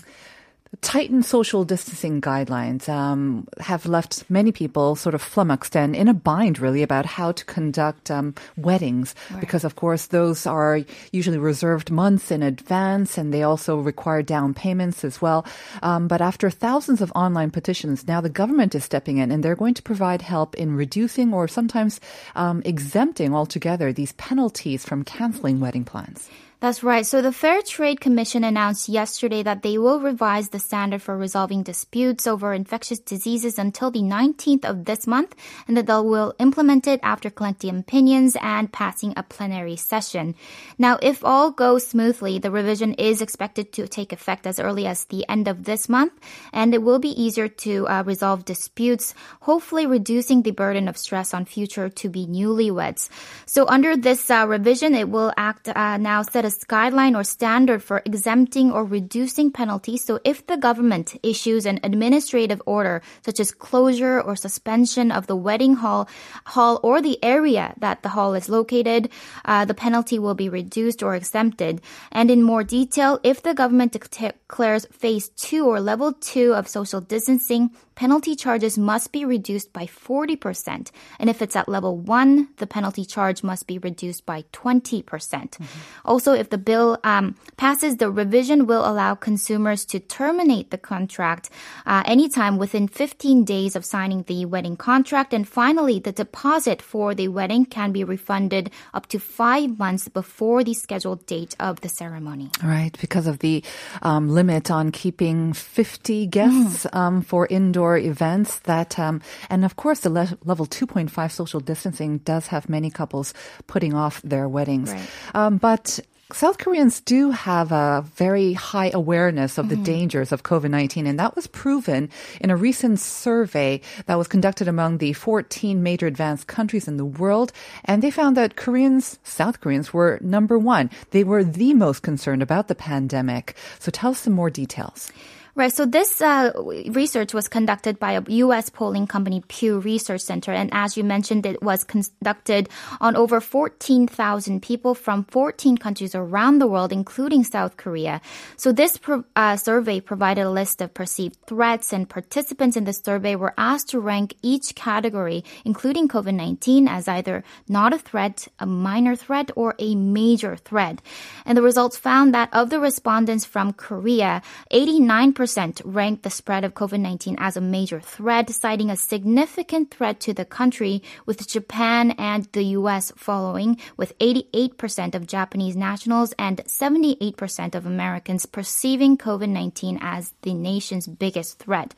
tightened 0.81 1.25
social 1.25 1.63
distancing 1.65 2.21
guidelines 2.21 2.87
um, 2.87 3.47
have 3.59 3.85
left 3.85 4.23
many 4.29 4.51
people 4.51 4.95
sort 4.95 5.15
of 5.15 5.21
flummoxed 5.21 5.75
and 5.75 5.95
in 5.95 6.07
a 6.07 6.13
bind, 6.13 6.59
really, 6.59 6.83
about 6.83 7.05
how 7.05 7.31
to 7.31 7.45
conduct 7.45 8.09
um, 8.09 8.33
weddings. 8.57 9.13
Right. 9.31 9.39
Because, 9.41 9.63
of 9.63 9.75
course, 9.75 10.07
those 10.07 10.45
are 10.45 10.81
usually 11.11 11.37
reserved 11.37 11.91
months 11.91 12.31
in 12.31 12.43
advance 12.43 13.17
and 13.17 13.33
they 13.33 13.43
also 13.43 13.79
require 13.79 14.21
down 14.21 14.53
payments 14.53 15.03
as 15.03 15.21
well. 15.21 15.45
Um, 15.83 16.07
but 16.07 16.21
after 16.21 16.49
thousands 16.49 17.01
of 17.01 17.11
online 17.15 17.51
petitions, 17.51 18.07
now 18.07 18.21
the 18.21 18.29
government 18.29 18.75
is 18.75 18.83
stepping 18.83 19.17
in 19.17 19.31
and 19.31 19.43
they're 19.43 19.55
going 19.55 19.73
to 19.75 19.83
provide 19.83 20.21
help 20.21 20.55
in 20.55 20.75
reducing 20.75 21.33
or 21.33 21.47
sometimes 21.47 21.99
um, 22.35 22.61
exempting 22.65 23.33
altogether 23.33 23.91
these 23.91 24.13
penalties 24.13 24.85
from 24.85 25.03
canceling 25.03 25.59
wedding 25.59 25.83
plans. 25.83 26.29
That's 26.61 26.83
right. 26.83 27.05
So 27.05 27.21
the 27.21 27.31
Fair 27.31 27.61
Trade 27.61 28.01
Commission 28.01 28.43
announced 28.43 28.89
yesterday 28.89 29.43
that 29.43 29.63
they 29.63 29.77
will 29.77 30.01
revise 30.01 30.49
the 30.49 30.59
standard 30.59 31.01
for 31.01 31.15
resolving 31.15 31.63
disputes 31.63 32.27
over 32.27 32.53
infectious 32.53 32.99
diseases 32.99 33.57
until 33.57 33.91
the 33.91 34.01
19th 34.01 34.65
of 34.65 34.83
this 34.83 35.07
month, 35.07 35.35
and 35.69 35.77
that 35.77 35.87
they 35.87 35.93
will 35.93 36.33
implement 36.37 36.85
it 36.85 36.99
after 37.01 37.29
collecting 37.29 37.79
opinions 37.79 38.35
and 38.41 38.73
passing 38.73 39.13
a 39.15 39.23
plenary 39.23 39.77
session. 39.77 40.35
Now, 40.77 40.99
if 41.01 41.23
all 41.23 41.51
goes 41.51 41.87
smoothly, 41.87 42.39
the 42.39 42.51
revision 42.51 42.93
is 42.95 43.21
expected 43.21 43.71
to 43.73 43.87
take 43.87 44.11
effect 44.11 44.45
as 44.45 44.59
early 44.59 44.85
as 44.85 45.05
the 45.05 45.23
end 45.29 45.47
of 45.47 45.63
this 45.63 45.87
month, 45.87 46.11
and 46.51 46.73
it 46.73 46.83
will 46.83 46.99
be 46.99 47.15
easier 47.15 47.47
to 47.47 47.87
uh, 47.87 48.03
resolve 48.05 48.43
disputes, 48.43 49.13
hopefully 49.39 49.85
reducing 49.85 50.41
the 50.41 50.51
burden 50.51 50.89
of 50.89 50.97
stress 50.97 51.33
on 51.33 51.45
future 51.45 51.87
to-be 51.87 52.27
newlyweds. 52.27 53.07
So 53.45 53.65
under 53.65 53.95
this 53.95 54.29
uh, 54.29 54.45
revision, 54.45 54.93
it 54.93 55.07
will 55.07 55.31
act 55.37 55.69
uh, 55.69 55.95
now 55.95 56.21
set 56.23 56.48
a 56.49 56.65
guideline 56.65 57.15
or 57.15 57.23
standard 57.23 57.83
for 57.83 58.01
exempting 58.05 58.71
or 58.71 58.83
reducing 58.83 59.51
penalties. 59.51 60.03
So 60.03 60.19
if 60.23 60.45
the 60.47 60.57
government 60.57 61.15
issues 61.23 61.65
an 61.65 61.79
administrative 61.83 62.61
order, 62.65 63.01
such 63.25 63.39
as 63.39 63.51
closure 63.51 64.21
or 64.21 64.35
suspension 64.35 65.11
of 65.11 65.27
the 65.27 65.35
wedding 65.35 65.75
hall, 65.75 66.07
hall 66.45 66.79
or 66.83 67.01
the 67.01 67.23
area 67.23 67.73
that 67.79 68.03
the 68.03 68.09
hall 68.09 68.33
is 68.33 68.49
located, 68.49 69.09
uh, 69.45 69.65
the 69.65 69.73
penalty 69.73 70.19
will 70.19 70.35
be 70.35 70.49
reduced 70.49 71.03
or 71.03 71.15
exempted. 71.15 71.81
And 72.11 72.31
in 72.31 72.43
more 72.43 72.63
detail, 72.63 73.19
if 73.23 73.41
the 73.43 73.53
government 73.53 73.93
declares 73.93 74.85
phase 74.91 75.29
two 75.29 75.65
or 75.65 75.79
level 75.79 76.13
two 76.13 76.53
of 76.53 76.67
social 76.67 77.01
distancing, 77.01 77.71
penalty 77.95 78.33
charges 78.33 78.77
must 78.77 79.11
be 79.11 79.25
reduced 79.25 79.73
by 79.73 79.85
40%. 79.85 80.89
And 81.19 81.29
if 81.29 81.41
it's 81.41 81.55
at 81.55 81.67
level 81.67 81.97
one, 81.97 82.47
the 82.57 82.67
penalty 82.67 83.03
charge 83.03 83.43
must 83.43 83.67
be 83.67 83.77
reduced 83.77 84.25
by 84.25 84.45
20%. 84.53 85.05
percent 85.05 85.57
mm 85.59 85.65
hmm 85.65 85.79
Also, 86.05 86.31
if 86.39 86.49
the 86.49 86.57
bill 86.57 86.97
um, 87.03 87.35
passes, 87.57 87.97
the 87.97 88.09
revision 88.09 88.65
will 88.65 88.83
allow 88.89 89.13
consumers 89.15 89.85
to 89.91 89.99
terminate 89.99 90.71
the 90.71 90.77
contract 90.77 91.49
uh, 91.85 92.03
anytime 92.05 92.57
within 92.57 92.87
15 92.87 93.43
days 93.43 93.75
of 93.75 93.83
signing 93.85 94.23
the 94.23 94.45
wedding 94.45 94.77
contract. 94.77 95.33
And 95.33 95.47
finally, 95.47 95.99
the 95.99 96.11
deposit 96.11 96.81
for 96.81 97.13
the 97.13 97.27
wedding 97.27 97.65
can 97.65 97.91
be 97.91 98.03
refunded 98.03 98.71
up 98.93 99.07
to 99.07 99.19
five 99.19 99.77
months 99.77 100.07
before 100.07 100.63
the 100.63 100.73
scheduled 100.73 101.25
date 101.25 101.55
of 101.59 101.81
the 101.81 101.89
ceremony. 101.89 102.49
Right, 102.63 102.97
because 102.99 103.27
of 103.27 103.39
the 103.39 103.63
um, 104.01 104.29
limit 104.29 104.71
on 104.71 104.91
keeping 104.91 105.53
50 105.53 106.27
guests 106.27 106.85
Mm. 106.85 106.95
um, 106.95 107.21
for 107.21 107.45
indoor 107.47 107.97
events. 107.97 108.59
That 108.59 108.97
um, 108.97 109.21
and 109.49 109.65
of 109.65 109.75
course 109.75 109.99
the 110.01 110.09
le- 110.09 110.37
level 110.45 110.65
2.5 110.65 111.31
social 111.31 111.59
distancing 111.59 112.19
does 112.19 112.47
have 112.47 112.69
many 112.69 112.89
couples 112.89 113.33
putting 113.67 113.93
off 113.93 114.21
their 114.23 114.47
weddings. 114.47 114.91
Right. 114.91 115.09
Um, 115.35 115.57
but 115.57 115.99
South 116.31 116.59
Koreans 116.59 117.01
do 117.01 117.31
have 117.31 117.71
a 117.71 118.05
very 118.15 118.53
high 118.53 118.91
awareness 118.93 119.57
of 119.57 119.67
the 119.67 119.73
Mm-hmm. 119.73 119.83
dangers 119.83 120.31
of 120.31 120.43
COVID 120.43 120.69
19, 120.69 121.07
and 121.07 121.19
that 121.19 121.35
was 121.35 121.47
proven 121.47 122.09
in 122.39 122.51
a 122.51 122.55
recent 122.55 122.99
survey 122.99 123.81
that 124.05 124.17
was 124.17 124.27
conducted 124.27 124.67
among 124.67 124.99
the 124.99 125.13
14 125.13 125.81
major 125.81 126.05
advanced 126.05 126.45
countries 126.45 126.87
in 126.87 126.97
the 126.97 127.05
world. 127.05 127.51
And 127.85 128.03
they 128.03 128.11
found 128.11 128.37
that 128.37 128.55
Koreans, 128.55 129.17
South 129.23 129.59
Koreans, 129.59 129.91
were 129.91 130.19
number 130.21 130.59
one. 130.59 130.91
They 131.09 131.23
were 131.23 131.43
the 131.43 131.73
most 131.73 132.03
concerned 132.03 132.43
about 132.43 132.67
the 132.67 132.75
pandemic. 132.75 133.55
So 133.79 133.89
tell 133.89 134.11
us 134.11 134.19
some 134.19 134.33
more 134.33 134.51
details. 134.51 135.11
Right. 135.59 135.73
So 135.73 135.85
this 135.85 136.21
uh, 136.21 136.53
research 136.87 137.33
was 137.33 137.49
conducted 137.49 137.99
by 137.99 138.13
a 138.13 138.23
U.S. 138.47 138.69
polling 138.69 139.07
company, 139.07 139.43
Pew 139.49 139.79
Research 139.79 140.21
Center, 140.21 140.53
and 140.53 140.69
as 140.71 140.95
you 140.95 141.03
mentioned, 141.03 141.45
it 141.45 141.61
was 141.61 141.83
conducted 141.83 142.69
on 143.01 143.17
over 143.17 143.41
14,000 143.41 144.61
people 144.61 144.95
from 144.95 145.25
14 145.25 145.77
countries 145.77 146.15
around 146.15 146.59
the 146.59 146.67
world, 146.67 146.93
including 146.93 147.43
South 147.43 147.75
Korea. 147.75 148.21
So 148.55 148.71
this 148.71 148.95
pro- 148.95 149.25
uh, 149.35 149.57
survey 149.57 149.99
provided 149.99 150.45
a 150.45 150.49
list 150.49 150.79
of 150.79 150.93
perceived 150.93 151.35
threats, 151.45 151.91
and 151.91 152.07
participants 152.07 152.77
in 152.77 152.85
the 152.85 152.93
survey 152.93 153.35
were 153.35 153.53
asked 153.57 153.89
to 153.89 153.99
rank 153.99 154.35
each 154.41 154.75
category, 154.75 155.43
including 155.65 156.07
COVID-19, 156.07 156.87
as 156.87 157.09
either 157.09 157.43
not 157.67 157.91
a 157.91 157.99
threat, 157.99 158.47
a 158.59 158.65
minor 158.65 159.17
threat, 159.17 159.51
or 159.57 159.75
a 159.77 159.93
major 159.95 160.55
threat. 160.55 161.01
And 161.45 161.57
the 161.57 161.61
results 161.61 161.97
found 161.97 162.33
that 162.33 162.47
of 162.53 162.69
the 162.69 162.79
respondents 162.79 163.43
from 163.43 163.73
Korea, 163.73 164.41
89% 164.71 165.48
ranked 165.83 166.23
the 166.23 166.29
spread 166.29 166.63
of 166.63 166.73
COVID-19 166.73 167.35
as 167.37 167.57
a 167.57 167.61
major 167.61 167.99
threat, 167.99 168.49
citing 168.49 168.89
a 168.89 168.95
significant 168.95 169.91
threat 169.91 170.19
to 170.21 170.33
the 170.33 170.45
country, 170.45 171.01
with 171.25 171.47
Japan 171.47 172.11
and 172.11 172.47
the 172.51 172.63
US 172.79 173.11
following, 173.15 173.77
with 173.97 174.17
88% 174.19 175.15
of 175.15 175.27
Japanese 175.27 175.75
nationals 175.75 176.33
and 176.37 176.63
78% 176.65 177.75
of 177.75 177.85
Americans 177.85 178.45
perceiving 178.45 179.17
COVID-19 179.17 179.99
as 180.01 180.33
the 180.41 180.53
nation's 180.53 181.07
biggest 181.07 181.59
threat. 181.59 181.95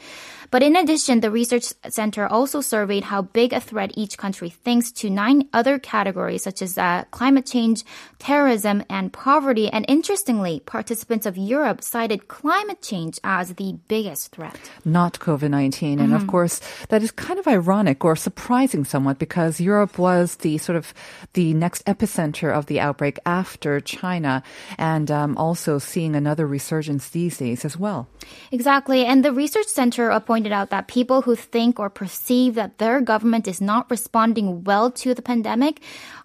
But 0.52 0.64
in 0.64 0.76
addition, 0.76 1.22
the 1.22 1.32
research 1.32 1.74
center 1.90 2.28
also 2.28 2.62
surveyed 2.62 3.06
how 3.06 3.22
big 3.22 3.54
a 3.54 3.60
threat 3.60 3.92
each 3.96 4.18
country 4.18 4.50
thinks 4.50 4.92
to 4.94 5.10
nine 5.10 5.48
other 5.54 5.80
categories 5.80 6.44
such 6.44 6.62
as 6.62 6.78
uh, 6.78 7.06
climate 7.12 7.46
change, 7.46 7.84
terrorism, 8.20 8.84
and 8.90 9.14
poverty. 9.14 9.70
And 9.70 9.86
interestingly, 9.88 10.60
participants 10.62 11.26
of 11.26 11.38
Europe 11.38 11.84
cited 11.84 12.28
climate 12.28 12.82
change 12.82 13.20
as 13.40 13.48
the 13.56 13.72
biggest 13.88 14.36
threat. 14.36 14.60
not 14.84 15.20
COVID 15.20 15.50
19. 15.50 16.00
And 16.00 16.12
Mm-hmm. 16.12 16.16
of 16.20 16.28
course, 16.28 16.60
that 16.92 17.00
is 17.06 17.12
kind 17.16 17.40
of 17.40 17.48
ironic 17.48 18.04
or 18.04 18.16
surprising 18.20 18.84
somewhat 18.84 19.18
because 19.20 19.64
Europe 19.64 19.96
was 19.98 20.36
the 20.44 20.58
sort 20.60 20.76
of 20.76 20.94
the 21.40 21.54
next 21.56 21.86
epicenter 21.88 22.52
of 22.52 22.66
the 22.68 22.80
outbreak 22.84 23.16
after 23.26 23.80
China 23.80 24.44
and 24.78 25.08
um, 25.10 25.38
also 25.38 25.80
seeing 25.80 26.16
another 26.16 26.46
resurgence 26.48 27.10
these 27.16 27.38
days 27.40 27.64
as 27.64 27.78
well. 27.80 28.08
Exactly. 28.52 29.06
And 29.06 29.24
the 29.24 29.32
research 29.32 29.68
center 29.68 30.12
pointed 30.20 30.52
out 30.52 30.70
that 30.70 30.88
people 30.92 31.22
who 31.24 31.36
think 31.36 31.80
or 31.80 31.90
perceive 31.90 32.56
that 32.56 32.78
their 32.78 33.00
government 33.02 33.48
is 33.48 33.62
not 33.62 33.90
responding 33.90 34.64
well 34.64 34.92
to 34.92 35.14
the 35.16 35.22
pandemic 35.22 35.80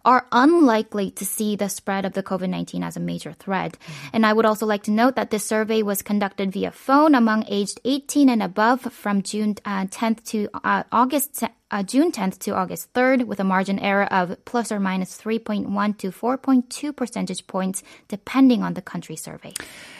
are 0.06 0.26
unlikely 0.30 1.10
to 1.10 1.26
see 1.26 1.56
the 1.56 1.68
spread 1.68 2.06
of 2.06 2.14
the 2.14 2.22
COVID 2.22 2.48
19 2.48 2.82
as 2.82 2.96
a 2.96 3.00
major 3.00 3.32
threat. 3.32 3.76
And 4.12 4.24
I 4.24 4.32
would 4.32 4.46
also 4.46 4.64
like 4.64 4.84
to 4.84 4.90
note 4.92 5.16
that 5.16 5.30
this 5.30 5.44
survey 5.44 5.82
was 5.82 6.00
conducted 6.00 6.52
via 6.52 6.70
phone 6.70 7.14
among 7.14 7.44
aged 7.48 7.80
18 7.84 8.30
and 8.30 8.42
above 8.42 8.80
from 8.92 9.22
June 9.22 9.56
uh, 9.64 9.86
10th 9.86 10.24
to 10.30 10.48
uh, 10.64 10.84
August. 10.92 11.42
Uh, 11.68 11.82
June 11.82 12.12
10th 12.12 12.38
to 12.38 12.52
August 12.52 12.92
3rd, 12.92 13.26
with 13.26 13.40
a 13.40 13.44
margin 13.44 13.80
error 13.80 14.04
of 14.12 14.36
plus 14.44 14.70
or 14.70 14.78
minus 14.78 15.20
3.1 15.20 15.98
to 15.98 16.12
4.2 16.12 16.94
percentage 16.94 17.44
points, 17.48 17.82
depending 18.06 18.62
on 18.62 18.74
the 18.74 18.82
country 18.82 19.16
survey. 19.16 19.52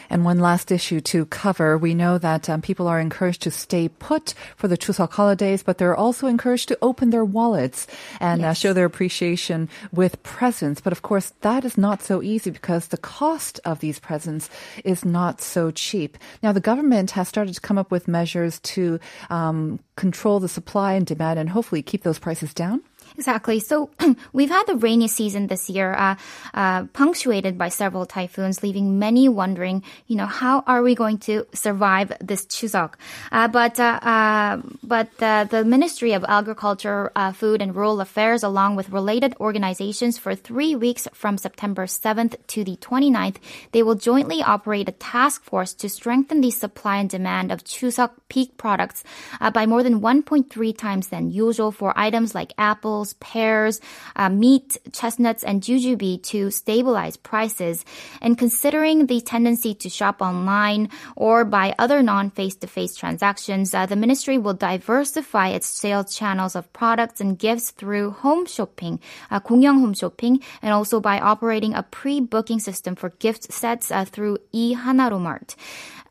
And 0.09 0.23
one 0.23 0.39
last 0.39 0.71
issue 0.71 1.01
to 1.01 1.25
cover. 1.25 1.77
We 1.77 1.93
know 1.93 2.17
that 2.19 2.49
um, 2.49 2.61
people 2.61 2.87
are 2.87 3.01
encouraged 3.01 3.41
to 3.41 3.51
stay 3.51 3.89
put 3.89 4.33
for 4.55 4.69
the 4.69 4.77
Chuseok 4.77 5.11
holidays, 5.11 5.61
but 5.61 5.77
they're 5.77 5.93
also 5.93 6.27
encouraged 6.27 6.69
to 6.69 6.77
open 6.81 7.09
their 7.09 7.25
wallets 7.25 7.85
and 8.21 8.45
uh, 8.45 8.53
show 8.53 8.71
their 8.71 8.85
appreciation 8.85 9.67
with 9.91 10.23
presents. 10.23 10.79
But 10.79 10.93
of 10.93 11.01
course, 11.01 11.33
that 11.41 11.65
is 11.65 11.77
not 11.77 12.01
so 12.01 12.23
easy 12.23 12.49
because 12.49 12.87
the 12.87 12.97
cost 12.97 13.59
of 13.65 13.81
these 13.81 13.99
presents 13.99 14.49
is 14.85 15.03
not 15.03 15.41
so 15.41 15.71
cheap. 15.71 16.17
Now, 16.41 16.53
the 16.53 16.61
government 16.61 17.11
has 17.11 17.27
started 17.27 17.55
to 17.55 17.61
come 17.61 17.77
up 17.77 17.91
with 17.91 18.07
measures 18.07 18.61
to 18.61 19.01
um, 19.29 19.81
control 19.97 20.39
the 20.39 20.47
supply 20.47 20.93
and 20.93 21.05
demand 21.05 21.39
and 21.39 21.49
hopefully 21.57 21.81
keep 21.81 22.03
those 22.03 22.19
prices 22.19 22.53
down. 22.53 22.83
Exactly. 23.17 23.59
So 23.59 23.89
we've 24.33 24.49
had 24.49 24.65
the 24.67 24.75
rainy 24.75 25.07
season 25.07 25.47
this 25.47 25.69
year, 25.69 25.93
uh, 25.93 26.15
uh, 26.53 26.85
punctuated 26.93 27.57
by 27.57 27.69
several 27.69 28.05
typhoons, 28.05 28.61
leaving 28.61 28.99
many 28.99 29.27
wondering, 29.27 29.81
you 30.05 30.15
know, 30.15 30.27
how 30.27 30.63
are 30.67 30.83
we 30.83 30.93
going 30.93 31.17
to 31.19 31.47
survive 31.53 32.13
this 32.21 32.45
Chuseok? 32.45 32.93
Uh, 33.31 33.47
but 33.47 33.79
uh, 33.79 33.99
uh, 34.03 34.61
but 34.83 35.09
uh, 35.19 35.45
the 35.45 35.65
Ministry 35.65 36.13
of 36.13 36.23
Agriculture, 36.27 37.11
Food 37.33 37.61
and 37.61 37.75
Rural 37.75 38.01
Affairs, 38.01 38.43
along 38.43 38.75
with 38.75 38.89
related 38.89 39.33
organizations, 39.39 40.17
for 40.19 40.35
three 40.35 40.75
weeks 40.75 41.07
from 41.13 41.37
September 41.37 41.85
7th 41.85 42.35
to 42.53 42.63
the 42.63 42.77
29th, 42.77 43.37
they 43.71 43.81
will 43.81 43.95
jointly 43.95 44.43
operate 44.43 44.89
a 44.89 44.91
task 44.91 45.43
force 45.43 45.73
to 45.73 45.89
strengthen 45.89 46.41
the 46.41 46.51
supply 46.51 46.97
and 46.97 47.09
demand 47.09 47.51
of 47.51 47.63
Chuseok 47.63 48.11
peak 48.29 48.57
products 48.57 49.03
uh, 49.41 49.51
by 49.51 49.65
more 49.65 49.83
than 49.83 50.01
1.3 50.01 50.77
times 50.77 51.07
than 51.07 51.31
usual 51.31 51.71
for 51.71 51.93
items 51.97 52.35
like 52.35 52.53
apples, 52.57 53.13
pears, 53.13 53.79
uh, 54.15 54.29
meat, 54.29 54.77
chestnuts, 54.91 55.43
and 55.43 55.61
jujube 55.61 56.21
to 56.23 56.51
stabilize 56.51 57.17
prices. 57.17 57.85
And 58.21 58.37
considering 58.37 59.07
the 59.07 59.21
tendency 59.21 59.73
to 59.75 59.89
shop 59.89 60.21
online 60.21 60.89
or 61.15 61.45
by 61.45 61.75
other 61.79 62.01
non-face-to-face 62.01 62.95
transactions, 62.95 63.73
uh, 63.73 63.85
the 63.85 63.95
ministry 63.95 64.37
will 64.37 64.53
diversify 64.53 65.49
its 65.49 65.67
sales 65.67 66.15
channels 66.15 66.55
of 66.55 66.71
products 66.73 67.21
and 67.21 67.37
gifts 67.37 67.71
through 67.71 68.11
home 68.11 68.45
shopping, 68.45 68.99
uh, 69.31 69.39
공영 69.39 69.79
home 69.79 69.93
shopping, 69.93 70.41
and 70.61 70.73
also 70.73 70.99
by 70.99 71.19
operating 71.19 71.73
a 71.73 71.83
pre-booking 71.83 72.59
system 72.59 72.95
for 72.95 73.09
gift 73.19 73.51
sets 73.51 73.91
uh, 73.91 74.05
through 74.05 74.37
eHanaro 74.53 75.19
Mart. 75.19 75.55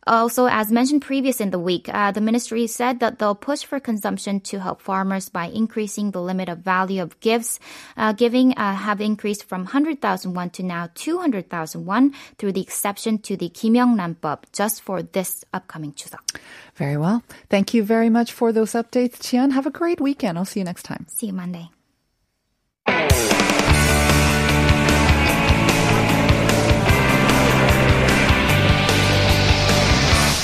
Also, 0.07 0.47
as 0.47 0.71
mentioned 0.71 1.03
previous 1.03 1.41
in 1.41 1.51
the 1.51 1.59
week, 1.59 1.89
uh, 1.93 2.13
the 2.13 2.21
ministry 2.21 2.67
said 2.67 3.01
that 3.01 3.19
they'll 3.19 3.35
push 3.35 3.65
for 3.65 3.81
consumption 3.81 4.41
to 4.41 4.61
help 4.61 4.81
farmers 4.81 5.29
by 5.29 5.47
increasing 5.47 6.13
the 6.13 6.21
limit 6.21 6.49
of 6.49 6.59
value 6.59 7.03
of 7.03 7.19
gifts. 7.21 7.59
Uh, 7.97 8.13
giving 8.13 8.57
uh, 8.57 8.75
have 8.75 9.01
increased 9.01 9.45
from 9.45 9.65
100,000 9.65 10.35
won 10.35 10.51
to 10.51 10.63
now 10.63 10.89
200,000 10.95 11.85
won 11.85 12.15
through 12.39 12.53
the 12.53 12.61
exception 12.61 13.19
to 13.19 13.37
the 13.37 13.49
Kim 13.49 13.75
Young-ran 13.75 14.17
just 14.53 14.83
for 14.83 15.03
this 15.03 15.45
upcoming 15.53 15.93
Chuseok. 15.93 16.39
Very 16.77 16.97
well. 16.97 17.23
Thank 17.51 17.75
you 17.75 17.83
very 17.83 18.11
much 18.11 18.33
for 18.33 18.53
those 18.53 18.73
updates, 18.73 19.19
Jihan. 19.19 19.53
Have 19.53 19.67
a 19.67 19.71
great 19.71 20.01
weekend. 20.01 20.39
I'll 20.39 20.45
see 20.45 20.61
you 20.61 20.65
next 20.65 20.85
time. 20.85 21.07
See 21.09 21.27
you 21.27 21.33
Monday. 21.33 21.71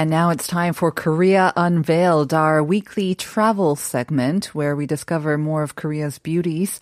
And 0.00 0.08
now 0.08 0.30
it's 0.30 0.46
time 0.46 0.72
for 0.72 0.90
Korea 0.90 1.52
Unveiled, 1.56 2.32
our 2.32 2.64
weekly 2.64 3.14
travel 3.14 3.76
segment 3.76 4.46
where 4.54 4.74
we 4.74 4.86
discover 4.86 5.36
more 5.36 5.62
of 5.62 5.74
Korea's 5.74 6.18
beauties, 6.18 6.80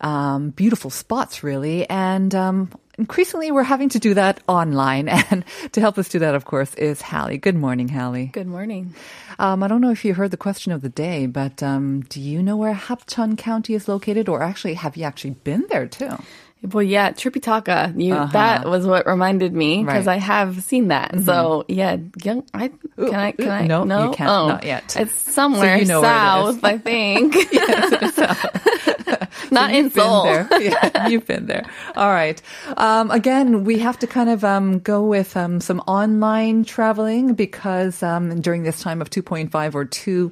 um, 0.00 0.48
beautiful 0.48 0.88
spots 0.88 1.42
really, 1.42 1.86
and 1.90 2.34
um, 2.34 2.70
increasingly 2.96 3.52
we're 3.52 3.64
having 3.64 3.90
to 3.90 3.98
do 3.98 4.14
that 4.14 4.40
online. 4.48 5.10
And 5.30 5.44
to 5.72 5.82
help 5.82 5.98
us 5.98 6.08
do 6.08 6.20
that, 6.20 6.34
of 6.34 6.46
course, 6.46 6.72
is 6.76 7.02
Hallie. 7.02 7.36
Good 7.36 7.54
morning, 7.54 7.88
Hallie. 7.88 8.30
Good 8.32 8.46
morning. 8.46 8.94
Um, 9.38 9.62
I 9.62 9.68
don't 9.68 9.82
know 9.82 9.90
if 9.90 10.06
you 10.06 10.14
heard 10.14 10.30
the 10.30 10.38
question 10.38 10.72
of 10.72 10.80
the 10.80 10.88
day, 10.88 11.26
but 11.26 11.62
um, 11.62 12.00
do 12.08 12.18
you 12.18 12.42
know 12.42 12.56
where 12.56 12.72
Hapcheon 12.72 13.36
County 13.36 13.74
is 13.74 13.88
located, 13.88 14.26
or 14.26 14.40
actually 14.40 14.72
have 14.72 14.96
you 14.96 15.04
actually 15.04 15.32
been 15.32 15.66
there 15.68 15.86
too? 15.86 16.16
Well, 16.62 16.82
yeah, 16.82 17.12
Tripitaka. 17.12 18.00
You 18.00 18.14
that 18.32 18.66
was 18.68 18.86
what 18.86 19.06
reminded 19.06 19.52
me 19.54 19.84
because 19.84 20.06
Right. 20.06 20.14
I 20.14 20.18
have 20.18 20.62
seen 20.64 20.88
that. 20.88 21.18
So 21.20 21.64
yeah, 21.68 21.96
young. 22.22 22.44
I 22.52 22.68
can 22.96 23.14
I 23.14 23.32
can 23.32 23.48
I 23.48 23.66
no, 23.66 23.84
no 23.84 24.10
you 24.10 24.16
can't, 24.16 24.28
Oh, 24.30 24.48
not 24.48 24.64
yet. 24.64 24.96
It's 24.98 25.12
somewhere 25.12 25.76
you 25.78 25.84
know 25.84 26.00
where 26.00 26.10
it 26.10 26.48
is. 26.50 26.60
south, 26.60 26.64
I 26.64 26.78
think. 26.88 27.36
Not 29.50 29.70
in 29.70 29.84
You've 29.84 29.94
been 29.94 30.02
Seoul. 30.02 30.24
there. 30.24 30.48
Yeah, 30.60 31.06
you've 31.08 31.26
been 31.26 31.46
there. 31.46 31.64
All 31.96 32.10
right. 32.10 32.40
Um, 32.76 33.10
again, 33.10 33.64
we 33.64 33.78
have 33.78 33.98
to 34.00 34.06
kind 34.06 34.28
of 34.28 34.44
um, 34.44 34.80
go 34.80 35.02
with 35.04 35.36
um, 35.38 35.60
some 35.60 35.80
online 35.86 36.64
traveling 36.64 37.32
because 37.34 38.02
um, 38.02 38.40
during 38.42 38.64
this 38.64 38.80
time 38.82 39.00
of 39.00 39.08
2.5 39.08 39.74
or 39.74 39.84
2 39.86 40.30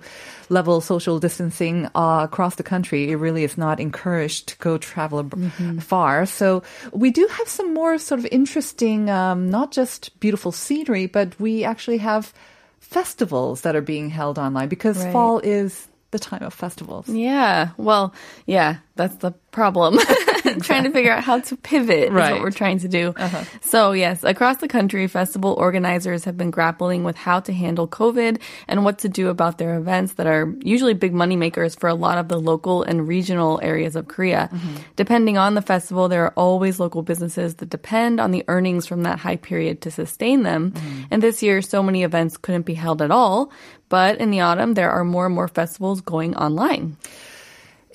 level 0.49 0.81
social 0.81 1.19
distancing 1.19 1.87
uh, 1.95 2.21
across 2.25 2.55
the 2.57 2.62
country, 2.62 3.11
it 3.11 3.17
really 3.17 3.45
is 3.45 3.57
not 3.59 3.81
encouraged 3.81 4.49
to 4.49 4.57
go 4.59 4.79
travel 4.79 5.25
Mm-hmm. 5.25 5.79
far. 5.79 6.26
So 6.26 6.62
we 6.93 7.11
do 7.11 7.26
have 7.26 7.49
some 7.49 7.75
more 7.75 7.99
sort 7.99 8.19
of 8.21 8.26
interesting, 8.31 9.11
um, 9.11 9.50
not 9.50 9.73
just 9.73 10.19
beautiful 10.21 10.53
scenery, 10.53 11.07
but 11.07 11.38
we 11.41 11.65
actually 11.65 11.99
have 11.99 12.33
festivals 12.81 13.62
that 13.62 13.75
are 13.75 13.81
being 13.83 14.11
held 14.11 14.38
online 14.38 14.69
because 14.69 14.97
Right. 14.99 15.12
fall 15.12 15.38
is 15.41 15.88
the 16.12 16.19
time 16.19 16.43
of 16.43 16.55
festivals. 16.55 17.09
Yeah. 17.09 17.71
Well, 17.76 18.15
yeah, 18.47 18.76
that's 18.95 19.17
the 19.17 19.33
problem. 19.50 19.99
trying 20.62 20.85
to 20.85 20.91
figure 20.91 21.12
out 21.12 21.25
how 21.25 21.41
to 21.41 21.57
pivot 21.57 22.05
is 22.05 22.12
what 22.12 22.41
we're 22.41 22.50
trying 22.50 22.79
to 22.81 22.88
do. 22.88 23.15
Uh-huh. 23.17 23.45
So, 23.62 23.93
yes, 23.93 24.25
across 24.25 24.59
the 24.59 24.69
country, 24.69 25.07
festival 25.07 25.55
organizers 25.55 26.25
have 26.25 26.37
been 26.37 26.50
grappling 26.50 27.05
with 27.05 27.17
how 27.17 27.41
to 27.41 27.53
handle 27.53 27.88
COVID 27.88 28.41
and 28.69 28.85
what 28.85 28.99
to 28.99 29.09
do 29.09 29.29
about 29.29 29.59
their 29.59 29.76
events 29.76 30.15
that 30.15 30.26
are 30.26 30.53
usually 30.61 30.95
big 30.95 31.15
money 31.15 31.37
makers 31.37 31.75
for 31.75 31.88
a 31.88 31.95
lot 31.95 32.19
of 32.19 32.29
the 32.29 32.38
local 32.38 32.83
and 32.83 33.07
regional 33.07 33.61
areas 33.62 33.97
of 33.97 34.09
Korea. 34.09 34.49
Mm-hmm. 34.53 34.76
Depending 34.97 35.38
on 35.38 35.55
the 35.55 35.62
festival, 35.62 36.09
there 36.09 36.25
are 36.25 36.35
always 36.37 36.79
local 36.79 37.03
businesses 37.03 37.57
that 37.57 37.71
depend 37.71 38.21
on 38.21 38.31
the 38.31 38.45
earnings 38.49 38.87
from 38.87 39.03
that 39.03 39.19
high 39.19 39.37
period 39.37 39.83
to 39.83 39.91
sustain 39.91 40.43
them. 40.43 40.73
Mm-hmm. 40.73 41.03
And 41.11 41.23
this 41.23 41.43
year, 41.43 41.62
so 41.62 41.83
many 41.83 42.03
events 42.03 42.37
couldn't 42.37 42.67
be 42.67 42.75
held 42.75 43.03
at 43.03 43.11
all. 43.11 43.50
But 43.88 44.19
in 44.19 44.31
the 44.31 44.41
autumn, 44.41 44.75
there 44.75 44.91
are 44.91 45.05
more 45.05 45.26
and 45.26 45.35
more 45.35 45.49
festivals 45.49 46.00
going 46.00 46.35
online. 46.37 46.97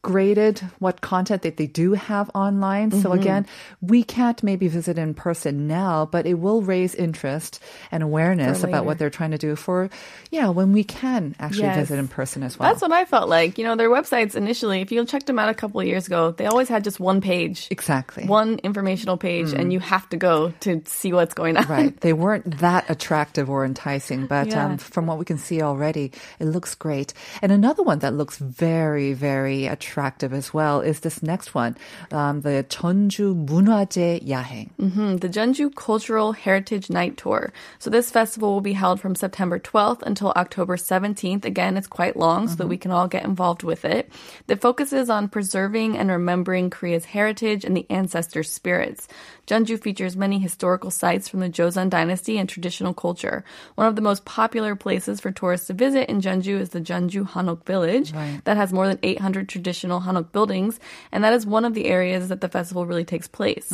upgraded 0.02 0.60
what 0.80 1.00
content 1.00 1.42
that 1.42 1.56
they 1.56 1.66
do 1.66 1.92
have 1.94 2.30
online. 2.34 2.90
So 2.90 3.10
Mm-hmm. 3.10 3.20
again, 3.20 3.46
we 3.80 4.02
can't 4.04 4.42
maybe 4.42 4.68
visit 4.68 4.98
in 4.98 5.14
person 5.14 5.66
now, 5.68 6.06
but 6.06 6.26
it 6.26 6.34
will 6.34 6.62
raise 6.62 6.94
interest 6.94 7.60
and 7.90 8.02
awareness 8.02 8.64
about 8.64 8.84
what 8.84 8.98
they're 8.98 9.10
trying 9.10 9.30
to 9.32 9.38
do 9.38 9.54
for, 9.56 9.90
yeah, 10.30 10.48
when 10.48 10.72
we 10.72 10.82
can 10.84 11.34
actually 11.38 11.62
Yes. 11.64 11.76
visit 11.76 11.98
in 11.98 12.08
person 12.08 12.42
as 12.42 12.58
well. 12.58 12.68
That's 12.70 12.82
what 12.82 12.92
I 12.92 13.04
felt 13.04 13.28
like. 13.28 13.58
You 13.58 13.64
know, 13.64 13.76
their 13.76 13.90
websites 13.90 14.34
initially, 14.34 14.80
if 14.80 14.90
you 14.90 15.04
checked 15.04 15.26
them 15.26 15.38
out 15.38 15.48
a 15.50 15.54
couple 15.54 15.80
of 15.80 15.86
years 15.86 16.06
ago, 16.06 16.30
they 16.32 16.46
always 16.46 16.68
had 16.68 16.84
just 16.84 16.98
one 16.98 17.20
page. 17.20 17.68
exactly. 17.70 18.24
One 18.26 18.58
informational 18.62 19.16
page, 19.16 19.52
and 19.52 19.72
you 19.72 19.80
have 19.80 20.08
to 20.10 20.16
go 20.16 20.52
to 20.60 20.82
see 20.86 21.12
what's 21.12 21.34
going 21.34 21.56
on. 21.56 21.66
Right. 21.66 22.00
They 22.00 22.12
weren't 22.12 22.58
that 22.58 22.88
attractive 22.90 23.48
or 23.50 23.64
enticing, 23.64 24.26
but 24.26 24.48
Yeah. 24.48 24.64
um, 24.66 24.78
from 24.78 25.06
what 25.06 25.18
we 25.18 25.24
can 25.24 25.38
see 25.38 25.60
already, 25.62 26.12
it 26.38 26.46
looks 26.46 26.74
great. 26.74 27.12
And 27.42 27.52
another 27.52 27.82
one 27.82 27.98
that 28.00 28.14
looks 28.14 28.38
very, 28.38 29.12
very 29.12 29.66
attractive 29.66 29.91
as 29.91 30.53
well 30.53 30.81
is 30.81 31.01
this 31.01 31.21
next 31.21 31.53
one, 31.53 31.75
um, 32.11 32.41
the 32.41 32.65
전주 32.69 33.35
문화재 33.45 34.21
야행. 34.27 34.69
Mhm, 34.79 35.19
the 35.21 35.29
Jeonju 35.29 35.75
Cultural 35.75 36.33
Heritage 36.33 36.89
Night 36.89 37.17
Tour. 37.17 37.51
So 37.79 37.89
this 37.89 38.11
festival 38.11 38.53
will 38.53 38.61
be 38.61 38.73
held 38.73 38.99
from 38.99 39.15
September 39.15 39.59
12th 39.59 40.01
until 40.03 40.33
October 40.35 40.77
17th. 40.77 41.45
Again, 41.45 41.77
it's 41.77 41.87
quite 41.87 42.17
long 42.17 42.47
so 42.47 42.55
that 42.55 42.67
we 42.67 42.77
can 42.77 42.91
all 42.91 43.07
get 43.07 43.23
involved 43.23 43.63
with 43.63 43.85
it. 43.85 44.09
The 44.47 44.57
focus 44.57 44.91
is 44.91 45.09
on 45.09 45.29
preserving 45.29 45.97
and 45.97 46.09
remembering 46.09 46.69
Korea's 46.69 47.05
heritage 47.05 47.63
and 47.63 47.75
the 47.75 47.85
ancestor 47.89 48.43
spirits. 48.43 49.07
Jeonju 49.47 49.79
features 49.79 50.19
many 50.19 50.39
historical 50.39 50.91
sites 50.91 51.29
from 51.29 51.39
the 51.39 51.47
Joseon 51.47 51.89
dynasty 51.89 52.37
and 52.37 52.49
traditional 52.49 52.93
culture. 52.93 53.45
One 53.75 53.87
of 53.87 53.95
the 53.95 54.03
most 54.03 54.25
popular 54.25 54.75
places 54.75 55.21
for 55.21 55.31
tourists 55.31 55.67
to 55.67 55.73
visit 55.73 56.11
in 56.11 56.19
Jeonju 56.19 56.59
is 56.59 56.75
the 56.75 56.81
Jeonju 56.83 57.31
Hanok 57.31 57.63
Village 57.63 58.11
that 58.43 58.57
has 58.57 58.73
more 58.75 58.87
than 58.87 58.99
800 59.01 59.47
traditional 59.47 59.80
Hanok 59.90 60.32
buildings, 60.32 60.78
and 61.10 61.24
that 61.24 61.32
is 61.32 61.46
one 61.46 61.64
of 61.64 61.74
the 61.74 61.86
areas 61.86 62.28
that 62.28 62.40
the 62.40 62.48
festival 62.48 62.86
really 62.86 63.04
takes 63.04 63.28
place. 63.28 63.72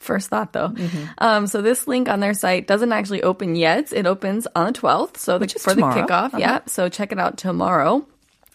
First 0.04 0.28
thought 0.28 0.52
though. 0.52 0.68
Mm-hmm. 0.68 1.04
Um, 1.18 1.46
so 1.46 1.62
this 1.62 1.88
link 1.88 2.08
on 2.08 2.20
their 2.20 2.34
site 2.34 2.66
doesn't 2.66 2.92
actually 2.92 3.22
open 3.22 3.56
yet. 3.56 3.92
It 3.92 4.06
opens 4.06 4.46
on 4.54 4.72
the 4.74 4.78
12th, 4.78 5.16
so 5.16 5.38
the, 5.38 5.48
for 5.48 5.74
tomorrow. 5.74 5.94
the 5.94 6.00
kickoff. 6.02 6.26
Uh-huh. 6.26 6.38
Yeah, 6.38 6.60
so 6.66 6.88
check 6.88 7.10
it 7.10 7.18
out 7.18 7.38
tomorrow. 7.38 8.06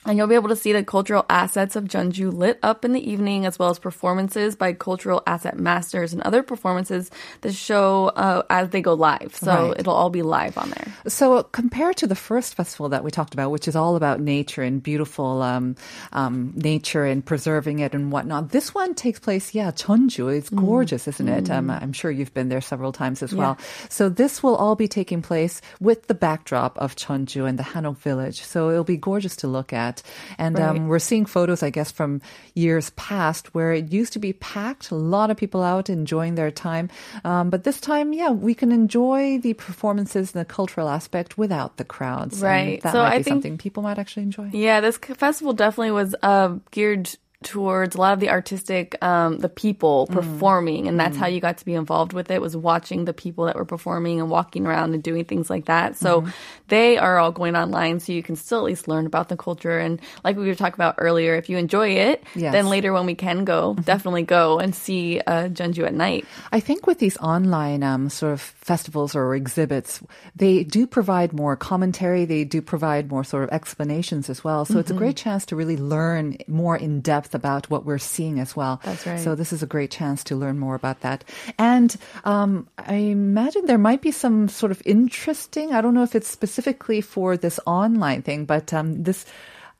And 0.05 0.17
you'll 0.17 0.27
be 0.27 0.35
able 0.35 0.49
to 0.49 0.55
see 0.55 0.71
the 0.71 0.83
cultural 0.83 1.25
assets 1.29 1.75
of 1.75 1.83
Jeonju 1.83 2.31
lit 2.33 2.57
up 2.63 2.85
in 2.85 2.93
the 2.93 3.11
evening, 3.11 3.45
as 3.45 3.59
well 3.59 3.69
as 3.69 3.79
performances 3.79 4.55
by 4.55 4.71
cultural 4.73 5.21
asset 5.27 5.59
masters 5.59 6.13
and 6.13 6.21
other 6.21 6.41
performances 6.41 7.11
that 7.41 7.53
show 7.53 8.07
uh, 8.15 8.43
as 8.49 8.69
they 8.69 8.81
go 8.81 8.93
live. 8.93 9.35
So 9.35 9.51
Right. 9.69 9.79
it'll 9.79 9.93
all 9.93 10.09
be 10.09 10.21
live 10.21 10.57
on 10.57 10.69
there. 10.69 10.87
So 11.07 11.43
compared 11.43 11.97
to 11.97 12.07
the 12.07 12.15
first 12.15 12.55
festival 12.55 12.89
that 12.89 13.03
we 13.03 13.11
talked 13.11 13.33
about, 13.33 13.51
which 13.51 13.67
is 13.67 13.75
all 13.75 13.97
about 13.97 14.21
nature 14.21 14.61
and 14.63 14.81
beautiful 14.81 15.41
um, 15.41 15.75
um, 16.13 16.53
nature 16.55 17.03
and 17.03 17.23
preserving 17.23 17.79
it 17.79 17.93
and 17.93 18.09
whatnot, 18.11 18.51
this 18.51 18.73
one 18.73 18.95
takes 18.95 19.19
place, 19.19 19.53
yeah, 19.53 19.69
Jeonju. 19.71 20.33
It's 20.33 20.49
gorgeous, 20.49 21.07
isn't 21.09 21.27
it? 21.27 21.51
Um, 21.51 21.69
I'm 21.69 21.91
sure 21.93 22.09
you've 22.09 22.33
been 22.33 22.47
there 22.49 22.61
several 22.61 22.93
times 22.93 23.21
as 23.21 23.35
well. 23.35 23.57
So 23.89 24.07
this 24.07 24.41
will 24.41 24.55
all 24.55 24.75
be 24.75 24.87
taking 24.87 25.21
place 25.21 25.61
with 25.81 26.07
the 26.07 26.15
backdrop 26.15 26.77
of 26.77 26.95
Jeonju 26.95 27.47
and 27.47 27.59
the 27.59 27.63
Hanok 27.63 27.97
village. 27.97 28.43
So 28.43 28.69
it'll 28.71 28.85
be 28.85 28.97
gorgeous 28.97 29.35
to 29.37 29.47
look 29.47 29.73
at. 29.73 29.88
And 30.37 30.57
Right. 30.57 30.67
um, 30.69 30.87
we're 30.87 30.99
seeing 30.99 31.25
photos, 31.25 31.61
I 31.63 31.69
guess, 31.69 31.91
from 31.91 32.21
years 32.55 32.89
past 32.91 33.53
where 33.55 33.71
it 33.73 33.91
used 33.91 34.13
to 34.13 34.19
be 34.19 34.33
packed, 34.33 34.91
a 34.91 34.95
lot 34.95 35.29
of 35.31 35.37
people 35.37 35.61
out 35.63 35.89
enjoying 35.89 36.35
their 36.35 36.51
time. 36.51 36.89
Um, 37.23 37.49
but 37.49 37.63
this 37.63 37.79
time, 37.79 38.13
yeah, 38.13 38.31
we 38.31 38.53
can 38.53 38.71
enjoy 38.71 39.39
the 39.39 39.53
performances 39.53 40.33
and 40.33 40.41
the 40.41 40.45
cultural 40.45 40.87
aspect 40.89 41.37
without 41.37 41.77
the 41.77 41.85
crowds. 41.85 42.35
And 42.41 42.43
Right. 42.43 42.81
that 42.83 42.91
So 42.93 42.99
might 43.03 43.13
I 43.13 43.17
be 43.19 43.23
think- 43.23 43.33
something 43.33 43.57
people 43.57 43.83
might 43.83 43.97
actually 43.99 44.23
enjoy. 44.23 44.49
Yeah, 44.53 44.81
this 44.81 44.97
festival 44.97 45.53
definitely 45.53 45.91
was 45.91 46.15
uh, 46.23 46.55
geared 46.71 47.09
towards 47.43 47.95
a 47.95 47.97
lot 47.99 48.11
of 48.13 48.19
the 48.19 48.29
artistic, 48.29 49.01
um, 49.01 49.39
the 49.39 49.47
people 49.47 50.07
performing, 50.07 50.87
and 50.89 50.99
that's 50.99 51.15
how 51.15 51.25
you 51.27 51.39
got 51.39 51.57
to 51.59 51.65
be 51.65 51.73
involved 51.73 52.11
with 52.11 52.29
it. 52.31 52.41
Was 52.41 52.55
watching 52.57 53.05
the 53.05 53.13
people 53.13 53.45
that 53.45 53.55
were 53.55 53.63
performing 53.65 54.19
and 54.19 54.29
walking 54.29 54.67
around 54.67 54.93
and 54.93 55.01
doing 55.01 55.23
things 55.23 55.49
like 55.49 55.65
that. 55.65 55.95
So 55.95 56.27
they 56.67 56.97
are 56.97 57.17
all 57.17 57.31
going 57.31 57.55
online, 57.55 58.01
so 58.01 58.11
you 58.11 58.21
can 58.21 58.35
still 58.35 58.59
at 58.59 58.65
least 58.65 58.87
learn 58.89 59.05
about 59.05 59.29
the 59.29 59.37
culture. 59.37 59.79
And 59.79 60.01
like 60.23 60.35
we 60.35 60.47
were 60.47 60.55
talking 60.55 60.75
about 60.75 60.95
earlier, 60.97 61.35
if 61.35 61.49
you 61.49 61.57
enjoy 61.57 61.89
it, 61.91 62.23
Yes. 62.35 62.51
then 62.51 62.67
later 62.67 62.91
when 62.91 63.05
we 63.05 63.15
can 63.15 63.45
go, 63.45 63.73
definitely 63.73 64.23
go 64.23 64.59
and 64.59 64.75
see 64.75 65.21
uh, 65.21 65.47
Jeonju 65.47 65.85
at 65.85 65.93
night. 65.93 66.25
I 66.51 66.59
think 66.59 66.87
with 66.87 66.99
these 66.99 67.15
online 67.17 67.83
um, 67.83 68.09
sort 68.09 68.33
of 68.33 68.41
festivals 68.41 69.15
or 69.15 69.33
exhibits, 69.33 70.01
they 70.35 70.65
do 70.65 70.85
provide 70.85 71.31
more 71.31 71.55
commentary. 71.55 72.25
They 72.25 72.43
do 72.43 72.61
provide 72.61 73.09
more 73.09 73.23
sort 73.23 73.43
of 73.45 73.49
explanations 73.51 74.29
as 74.29 74.43
well. 74.43 74.65
So 74.65 74.77
it's 74.79 74.91
a 74.91 74.93
great 74.93 75.15
chance 75.15 75.45
to 75.47 75.55
really 75.55 75.77
learn 75.77 76.37
more 76.47 76.75
in 76.75 76.99
depth 76.99 77.28
about 77.35 77.69
what 77.69 77.85
we're 77.85 77.97
seeing 77.97 78.39
as 78.39 78.55
well. 78.55 78.81
That's 78.83 79.05
right. 79.05 79.19
So 79.19 79.35
this 79.35 79.53
is 79.53 79.63
a 79.63 79.67
great 79.67 79.91
chance 79.91 80.23
to 80.25 80.35
learn 80.35 80.59
more 80.59 80.75
about 80.75 81.01
that. 81.01 81.23
And 81.57 81.95
um, 82.25 82.67
I 82.77 82.95
imagine 82.95 83.65
there 83.65 83.77
might 83.77 84.01
be 84.01 84.11
some 84.11 84.47
sort 84.49 84.71
of 84.71 84.81
interesting. 84.85 85.73
I 85.73 85.81
don't 85.81 85.93
know 85.93 86.03
if 86.03 86.15
it's 86.15 86.29
specifically 86.29 87.01
for 87.01 87.37
this 87.37 87.59
online 87.65 88.21
thing, 88.21 88.45
but 88.45 88.73
um, 88.73 89.03
this. 89.03 89.25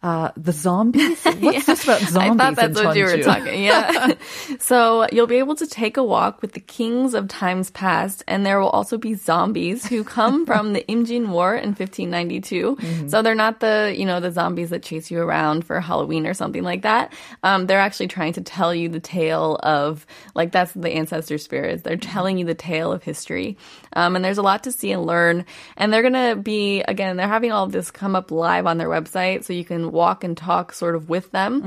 Uh, 0.02 0.32
the 0.38 0.54
zombies? 0.54 1.22
What's 1.40 1.66
this 1.66 1.84
about 1.84 2.00
zombies? 2.00 2.16
I 2.16 2.36
thought 2.38 2.56
that's 2.56 2.80
in 2.80 2.86
what 2.86 2.96
you 2.96 3.04
were 3.04 3.18
talking. 3.18 3.62
Yeah. 3.62 4.14
so 4.60 5.06
you'll 5.12 5.28
be 5.28 5.40
able 5.40 5.56
to 5.56 5.68
take 5.68 5.98
a 5.98 6.04
walk 6.04 6.42
with 6.42 6.54
the 6.54 6.62
kings 6.62 7.14
of 7.14 7.28
times 7.28 7.70
past, 7.72 8.24
and 8.26 8.46
there 8.46 8.62
will 8.62 8.70
also 8.70 8.98
be 8.98 9.16
zombies 9.16 9.86
who 9.86 10.06
come 10.06 10.46
from 10.46 10.72
the 10.72 10.86
Imjin 10.88 11.28
War 11.28 11.54
in 11.54 11.72
1592. 11.72 12.78
Mm-hmm. 12.78 13.08
So 13.10 13.22
they're 13.22 13.36
not 13.36 13.60
the 13.60 13.94
you 13.94 14.06
know 14.06 14.22
the 14.22 14.32
zombies 14.32 14.70
that 14.70 14.84
chase 14.84 15.12
you 15.12 15.20
around 15.20 15.66
for 15.66 15.82
Halloween 15.82 16.26
or 16.26 16.34
something 16.34 16.64
like 16.64 16.84
that. 16.84 17.12
Um, 17.44 17.68
they're 17.68 17.82
actually 17.82 18.08
trying 18.08 18.32
to 18.34 18.42
tell 18.42 18.74
you 18.74 18.88
the 18.88 19.02
tale 19.02 19.60
of 19.62 20.06
like 20.34 20.54
that's 20.54 20.72
the 20.72 20.92
ancestor 20.92 21.38
spirits. 21.38 21.84
They're 21.84 21.98
telling 21.98 22.38
you 22.38 22.46
the 22.46 22.56
tale 22.56 22.94
of 22.94 23.04
history, 23.04 23.58
um, 23.92 24.16
and 24.16 24.24
there's 24.24 24.38
a 24.38 24.44
lot 24.44 24.64
to 24.64 24.72
see 24.72 24.94
and 24.94 25.06
learn. 25.06 25.46
And 25.76 25.92
they're 25.92 26.04
gonna 26.04 26.38
be 26.38 26.84
again. 26.84 27.18
They're 27.18 27.28
having 27.28 27.52
all 27.52 27.66
of 27.66 27.74
this 27.74 27.92
come 27.92 28.16
up 28.16 28.32
live 28.32 28.66
on 28.66 28.78
their 28.78 28.88
website, 28.88 29.44
so 29.44 29.52
you 29.52 29.66
can 29.66 29.89
walk 29.90 30.24
and 30.24 30.38
talk 30.38 30.74
sort 30.74 30.96
of 30.96 31.10
with 31.10 31.32
them. 31.32 31.62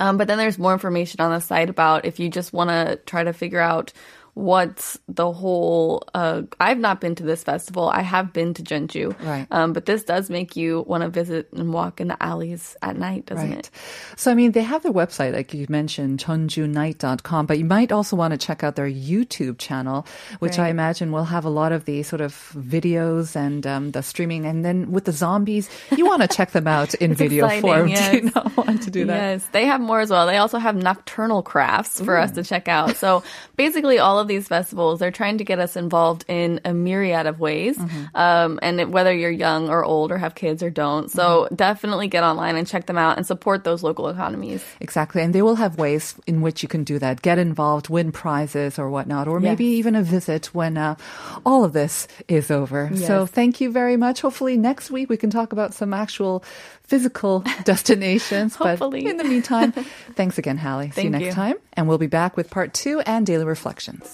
Um, 0.00 0.16
but 0.16 0.26
then 0.26 0.38
there's 0.38 0.58
more 0.58 0.72
information 0.72 1.20
on 1.20 1.30
the 1.30 1.40
site 1.40 1.70
about 1.70 2.04
if 2.04 2.18
you 2.18 2.28
just 2.28 2.52
want 2.52 2.70
to 2.70 2.96
try 3.06 3.22
to 3.24 3.32
figure 3.32 3.60
out 3.60 3.92
what 4.34 4.96
the 5.08 5.30
whole. 5.32 6.02
Uh, 6.12 6.42
I've 6.60 6.78
not 6.78 7.00
been 7.00 7.14
to 7.16 7.22
this 7.22 7.42
festival. 7.42 7.88
I 7.88 8.02
have 8.02 8.32
been 8.32 8.52
to 8.54 8.62
Jeonju, 8.62 9.14
Right. 9.24 9.46
Um, 9.50 9.72
but 9.72 9.86
this 9.86 10.02
does 10.04 10.28
make 10.28 10.56
you 10.56 10.84
want 10.86 11.02
to 11.02 11.08
visit 11.08 11.48
and 11.52 11.72
walk 11.72 12.00
in 12.00 12.08
the 12.08 12.20
alleys 12.22 12.76
at 12.82 12.96
night, 12.96 13.26
doesn't 13.26 13.48
Right. 13.50 13.58
it? 13.60 13.70
So, 14.16 14.30
I 14.30 14.34
mean, 14.34 14.52
they 14.52 14.62
have 14.62 14.82
their 14.82 14.92
website, 14.92 15.32
like 15.34 15.54
you 15.54 15.66
mentioned, 15.68 16.18
jeonjunight.com, 16.18 17.46
but 17.46 17.58
you 17.58 17.64
might 17.64 17.92
also 17.92 18.16
want 18.16 18.32
to 18.32 18.38
check 18.38 18.62
out 18.64 18.76
their 18.76 18.88
YouTube 18.90 19.58
channel, 19.58 20.06
which 20.40 20.58
I 20.58 20.68
imagine 20.68 21.12
will 21.12 21.24
have 21.24 21.44
a 21.44 21.50
lot 21.50 21.72
of 21.72 21.84
the 21.84 22.02
sort 22.02 22.20
of 22.20 22.34
videos 22.56 23.36
and 23.36 23.66
um, 23.66 23.90
the 23.92 24.02
streaming. 24.02 24.46
And 24.46 24.64
then 24.64 24.90
with 24.90 25.04
the 25.04 25.12
zombies, 25.12 25.68
you 25.96 26.06
want 26.06 26.22
to 26.22 26.28
check 26.28 26.50
them 26.50 26.66
out 26.66 26.94
in 27.04 27.14
video 27.14 27.46
exciting, 27.46 27.62
form. 27.62 27.86
Do 27.86 27.92
you 27.92 28.22
yes. 28.24 28.34
not 28.34 28.56
want 28.56 28.82
to 28.82 28.90
do 28.90 29.04
that? 29.06 29.16
Yes, 29.16 29.46
they 29.52 29.66
have 29.66 29.80
more 29.80 30.00
as 30.00 30.10
well. 30.10 30.26
They 30.26 30.38
also 30.38 30.58
have 30.58 30.74
nocturnal 30.76 31.42
crafts 31.42 32.00
for 32.00 32.16
us 32.16 32.32
to 32.32 32.42
check 32.42 32.68
out. 32.68 32.96
So 32.96 33.22
basically, 33.56 33.98
all 33.98 34.18
of 34.18 34.23
these 34.24 34.48
festivals, 34.48 34.98
they're 35.00 35.10
trying 35.10 35.38
to 35.38 35.44
get 35.44 35.58
us 35.58 35.76
involved 35.76 36.24
in 36.28 36.60
a 36.64 36.72
myriad 36.74 37.26
of 37.26 37.40
ways, 37.40 37.76
Mm-hmm. 37.78 38.16
um, 38.16 38.58
and 38.62 38.80
it- 38.80 38.88
whether 38.90 39.12
you're 39.14 39.30
young 39.30 39.68
or 39.68 39.84
old 39.84 40.10
or 40.12 40.18
have 40.18 40.34
kids 40.34 40.62
or 40.62 40.70
don't. 40.70 41.10
So 41.10 41.44
Mm-hmm. 41.44 41.54
definitely 41.56 42.08
get 42.08 42.22
online 42.24 42.56
and 42.56 42.66
check 42.66 42.86
them 42.86 42.98
out 42.98 43.16
and 43.16 43.26
support 43.26 43.64
those 43.64 43.82
local 43.82 44.08
economies. 44.08 44.64
Exactly. 44.80 45.22
And 45.22 45.34
they 45.34 45.42
will 45.42 45.56
have 45.56 45.78
ways 45.78 46.14
in 46.26 46.40
which 46.40 46.62
you 46.62 46.68
can 46.68 46.84
do 46.84 46.98
that. 46.98 47.22
Get 47.22 47.38
involved, 47.38 47.88
win 47.88 48.12
prizes 48.12 48.78
or 48.78 48.90
whatnot, 48.90 49.28
or 49.28 49.40
maybe 49.40 49.64
even 49.64 49.94
a 49.96 50.02
visit 50.02 50.46
when 50.54 50.76
uh, 50.76 50.96
all 51.44 51.64
of 51.64 51.72
this 51.72 52.06
is 52.28 52.50
over. 52.50 52.90
So 52.96 53.26
thank 53.26 53.60
you 53.60 53.70
very 53.72 53.96
much. 53.96 54.20
Hopefully 54.20 54.56
next 54.56 54.90
week 54.90 55.08
we 55.08 55.16
can 55.16 55.30
talk 55.30 55.52
about 55.52 55.74
some 55.74 55.92
actual 55.94 56.44
physical 56.82 57.44
destinations. 57.64 58.54
Hopefully. 58.54 59.02
But 59.02 59.10
in 59.10 59.16
the 59.16 59.24
meantime, 59.24 59.72
thanks 60.14 60.38
again, 60.38 60.56
Hallie. 60.58 60.90
See 60.90 61.02
you 61.02 61.10
next 61.10 61.26
you. 61.26 61.32
time. 61.32 61.56
And 61.74 61.88
we'll 61.88 61.98
be 61.98 62.06
back 62.06 62.36
with 62.36 62.50
part 62.50 62.72
two 62.74 63.00
and 63.00 63.26
daily 63.26 63.44
reflections. 63.44 64.13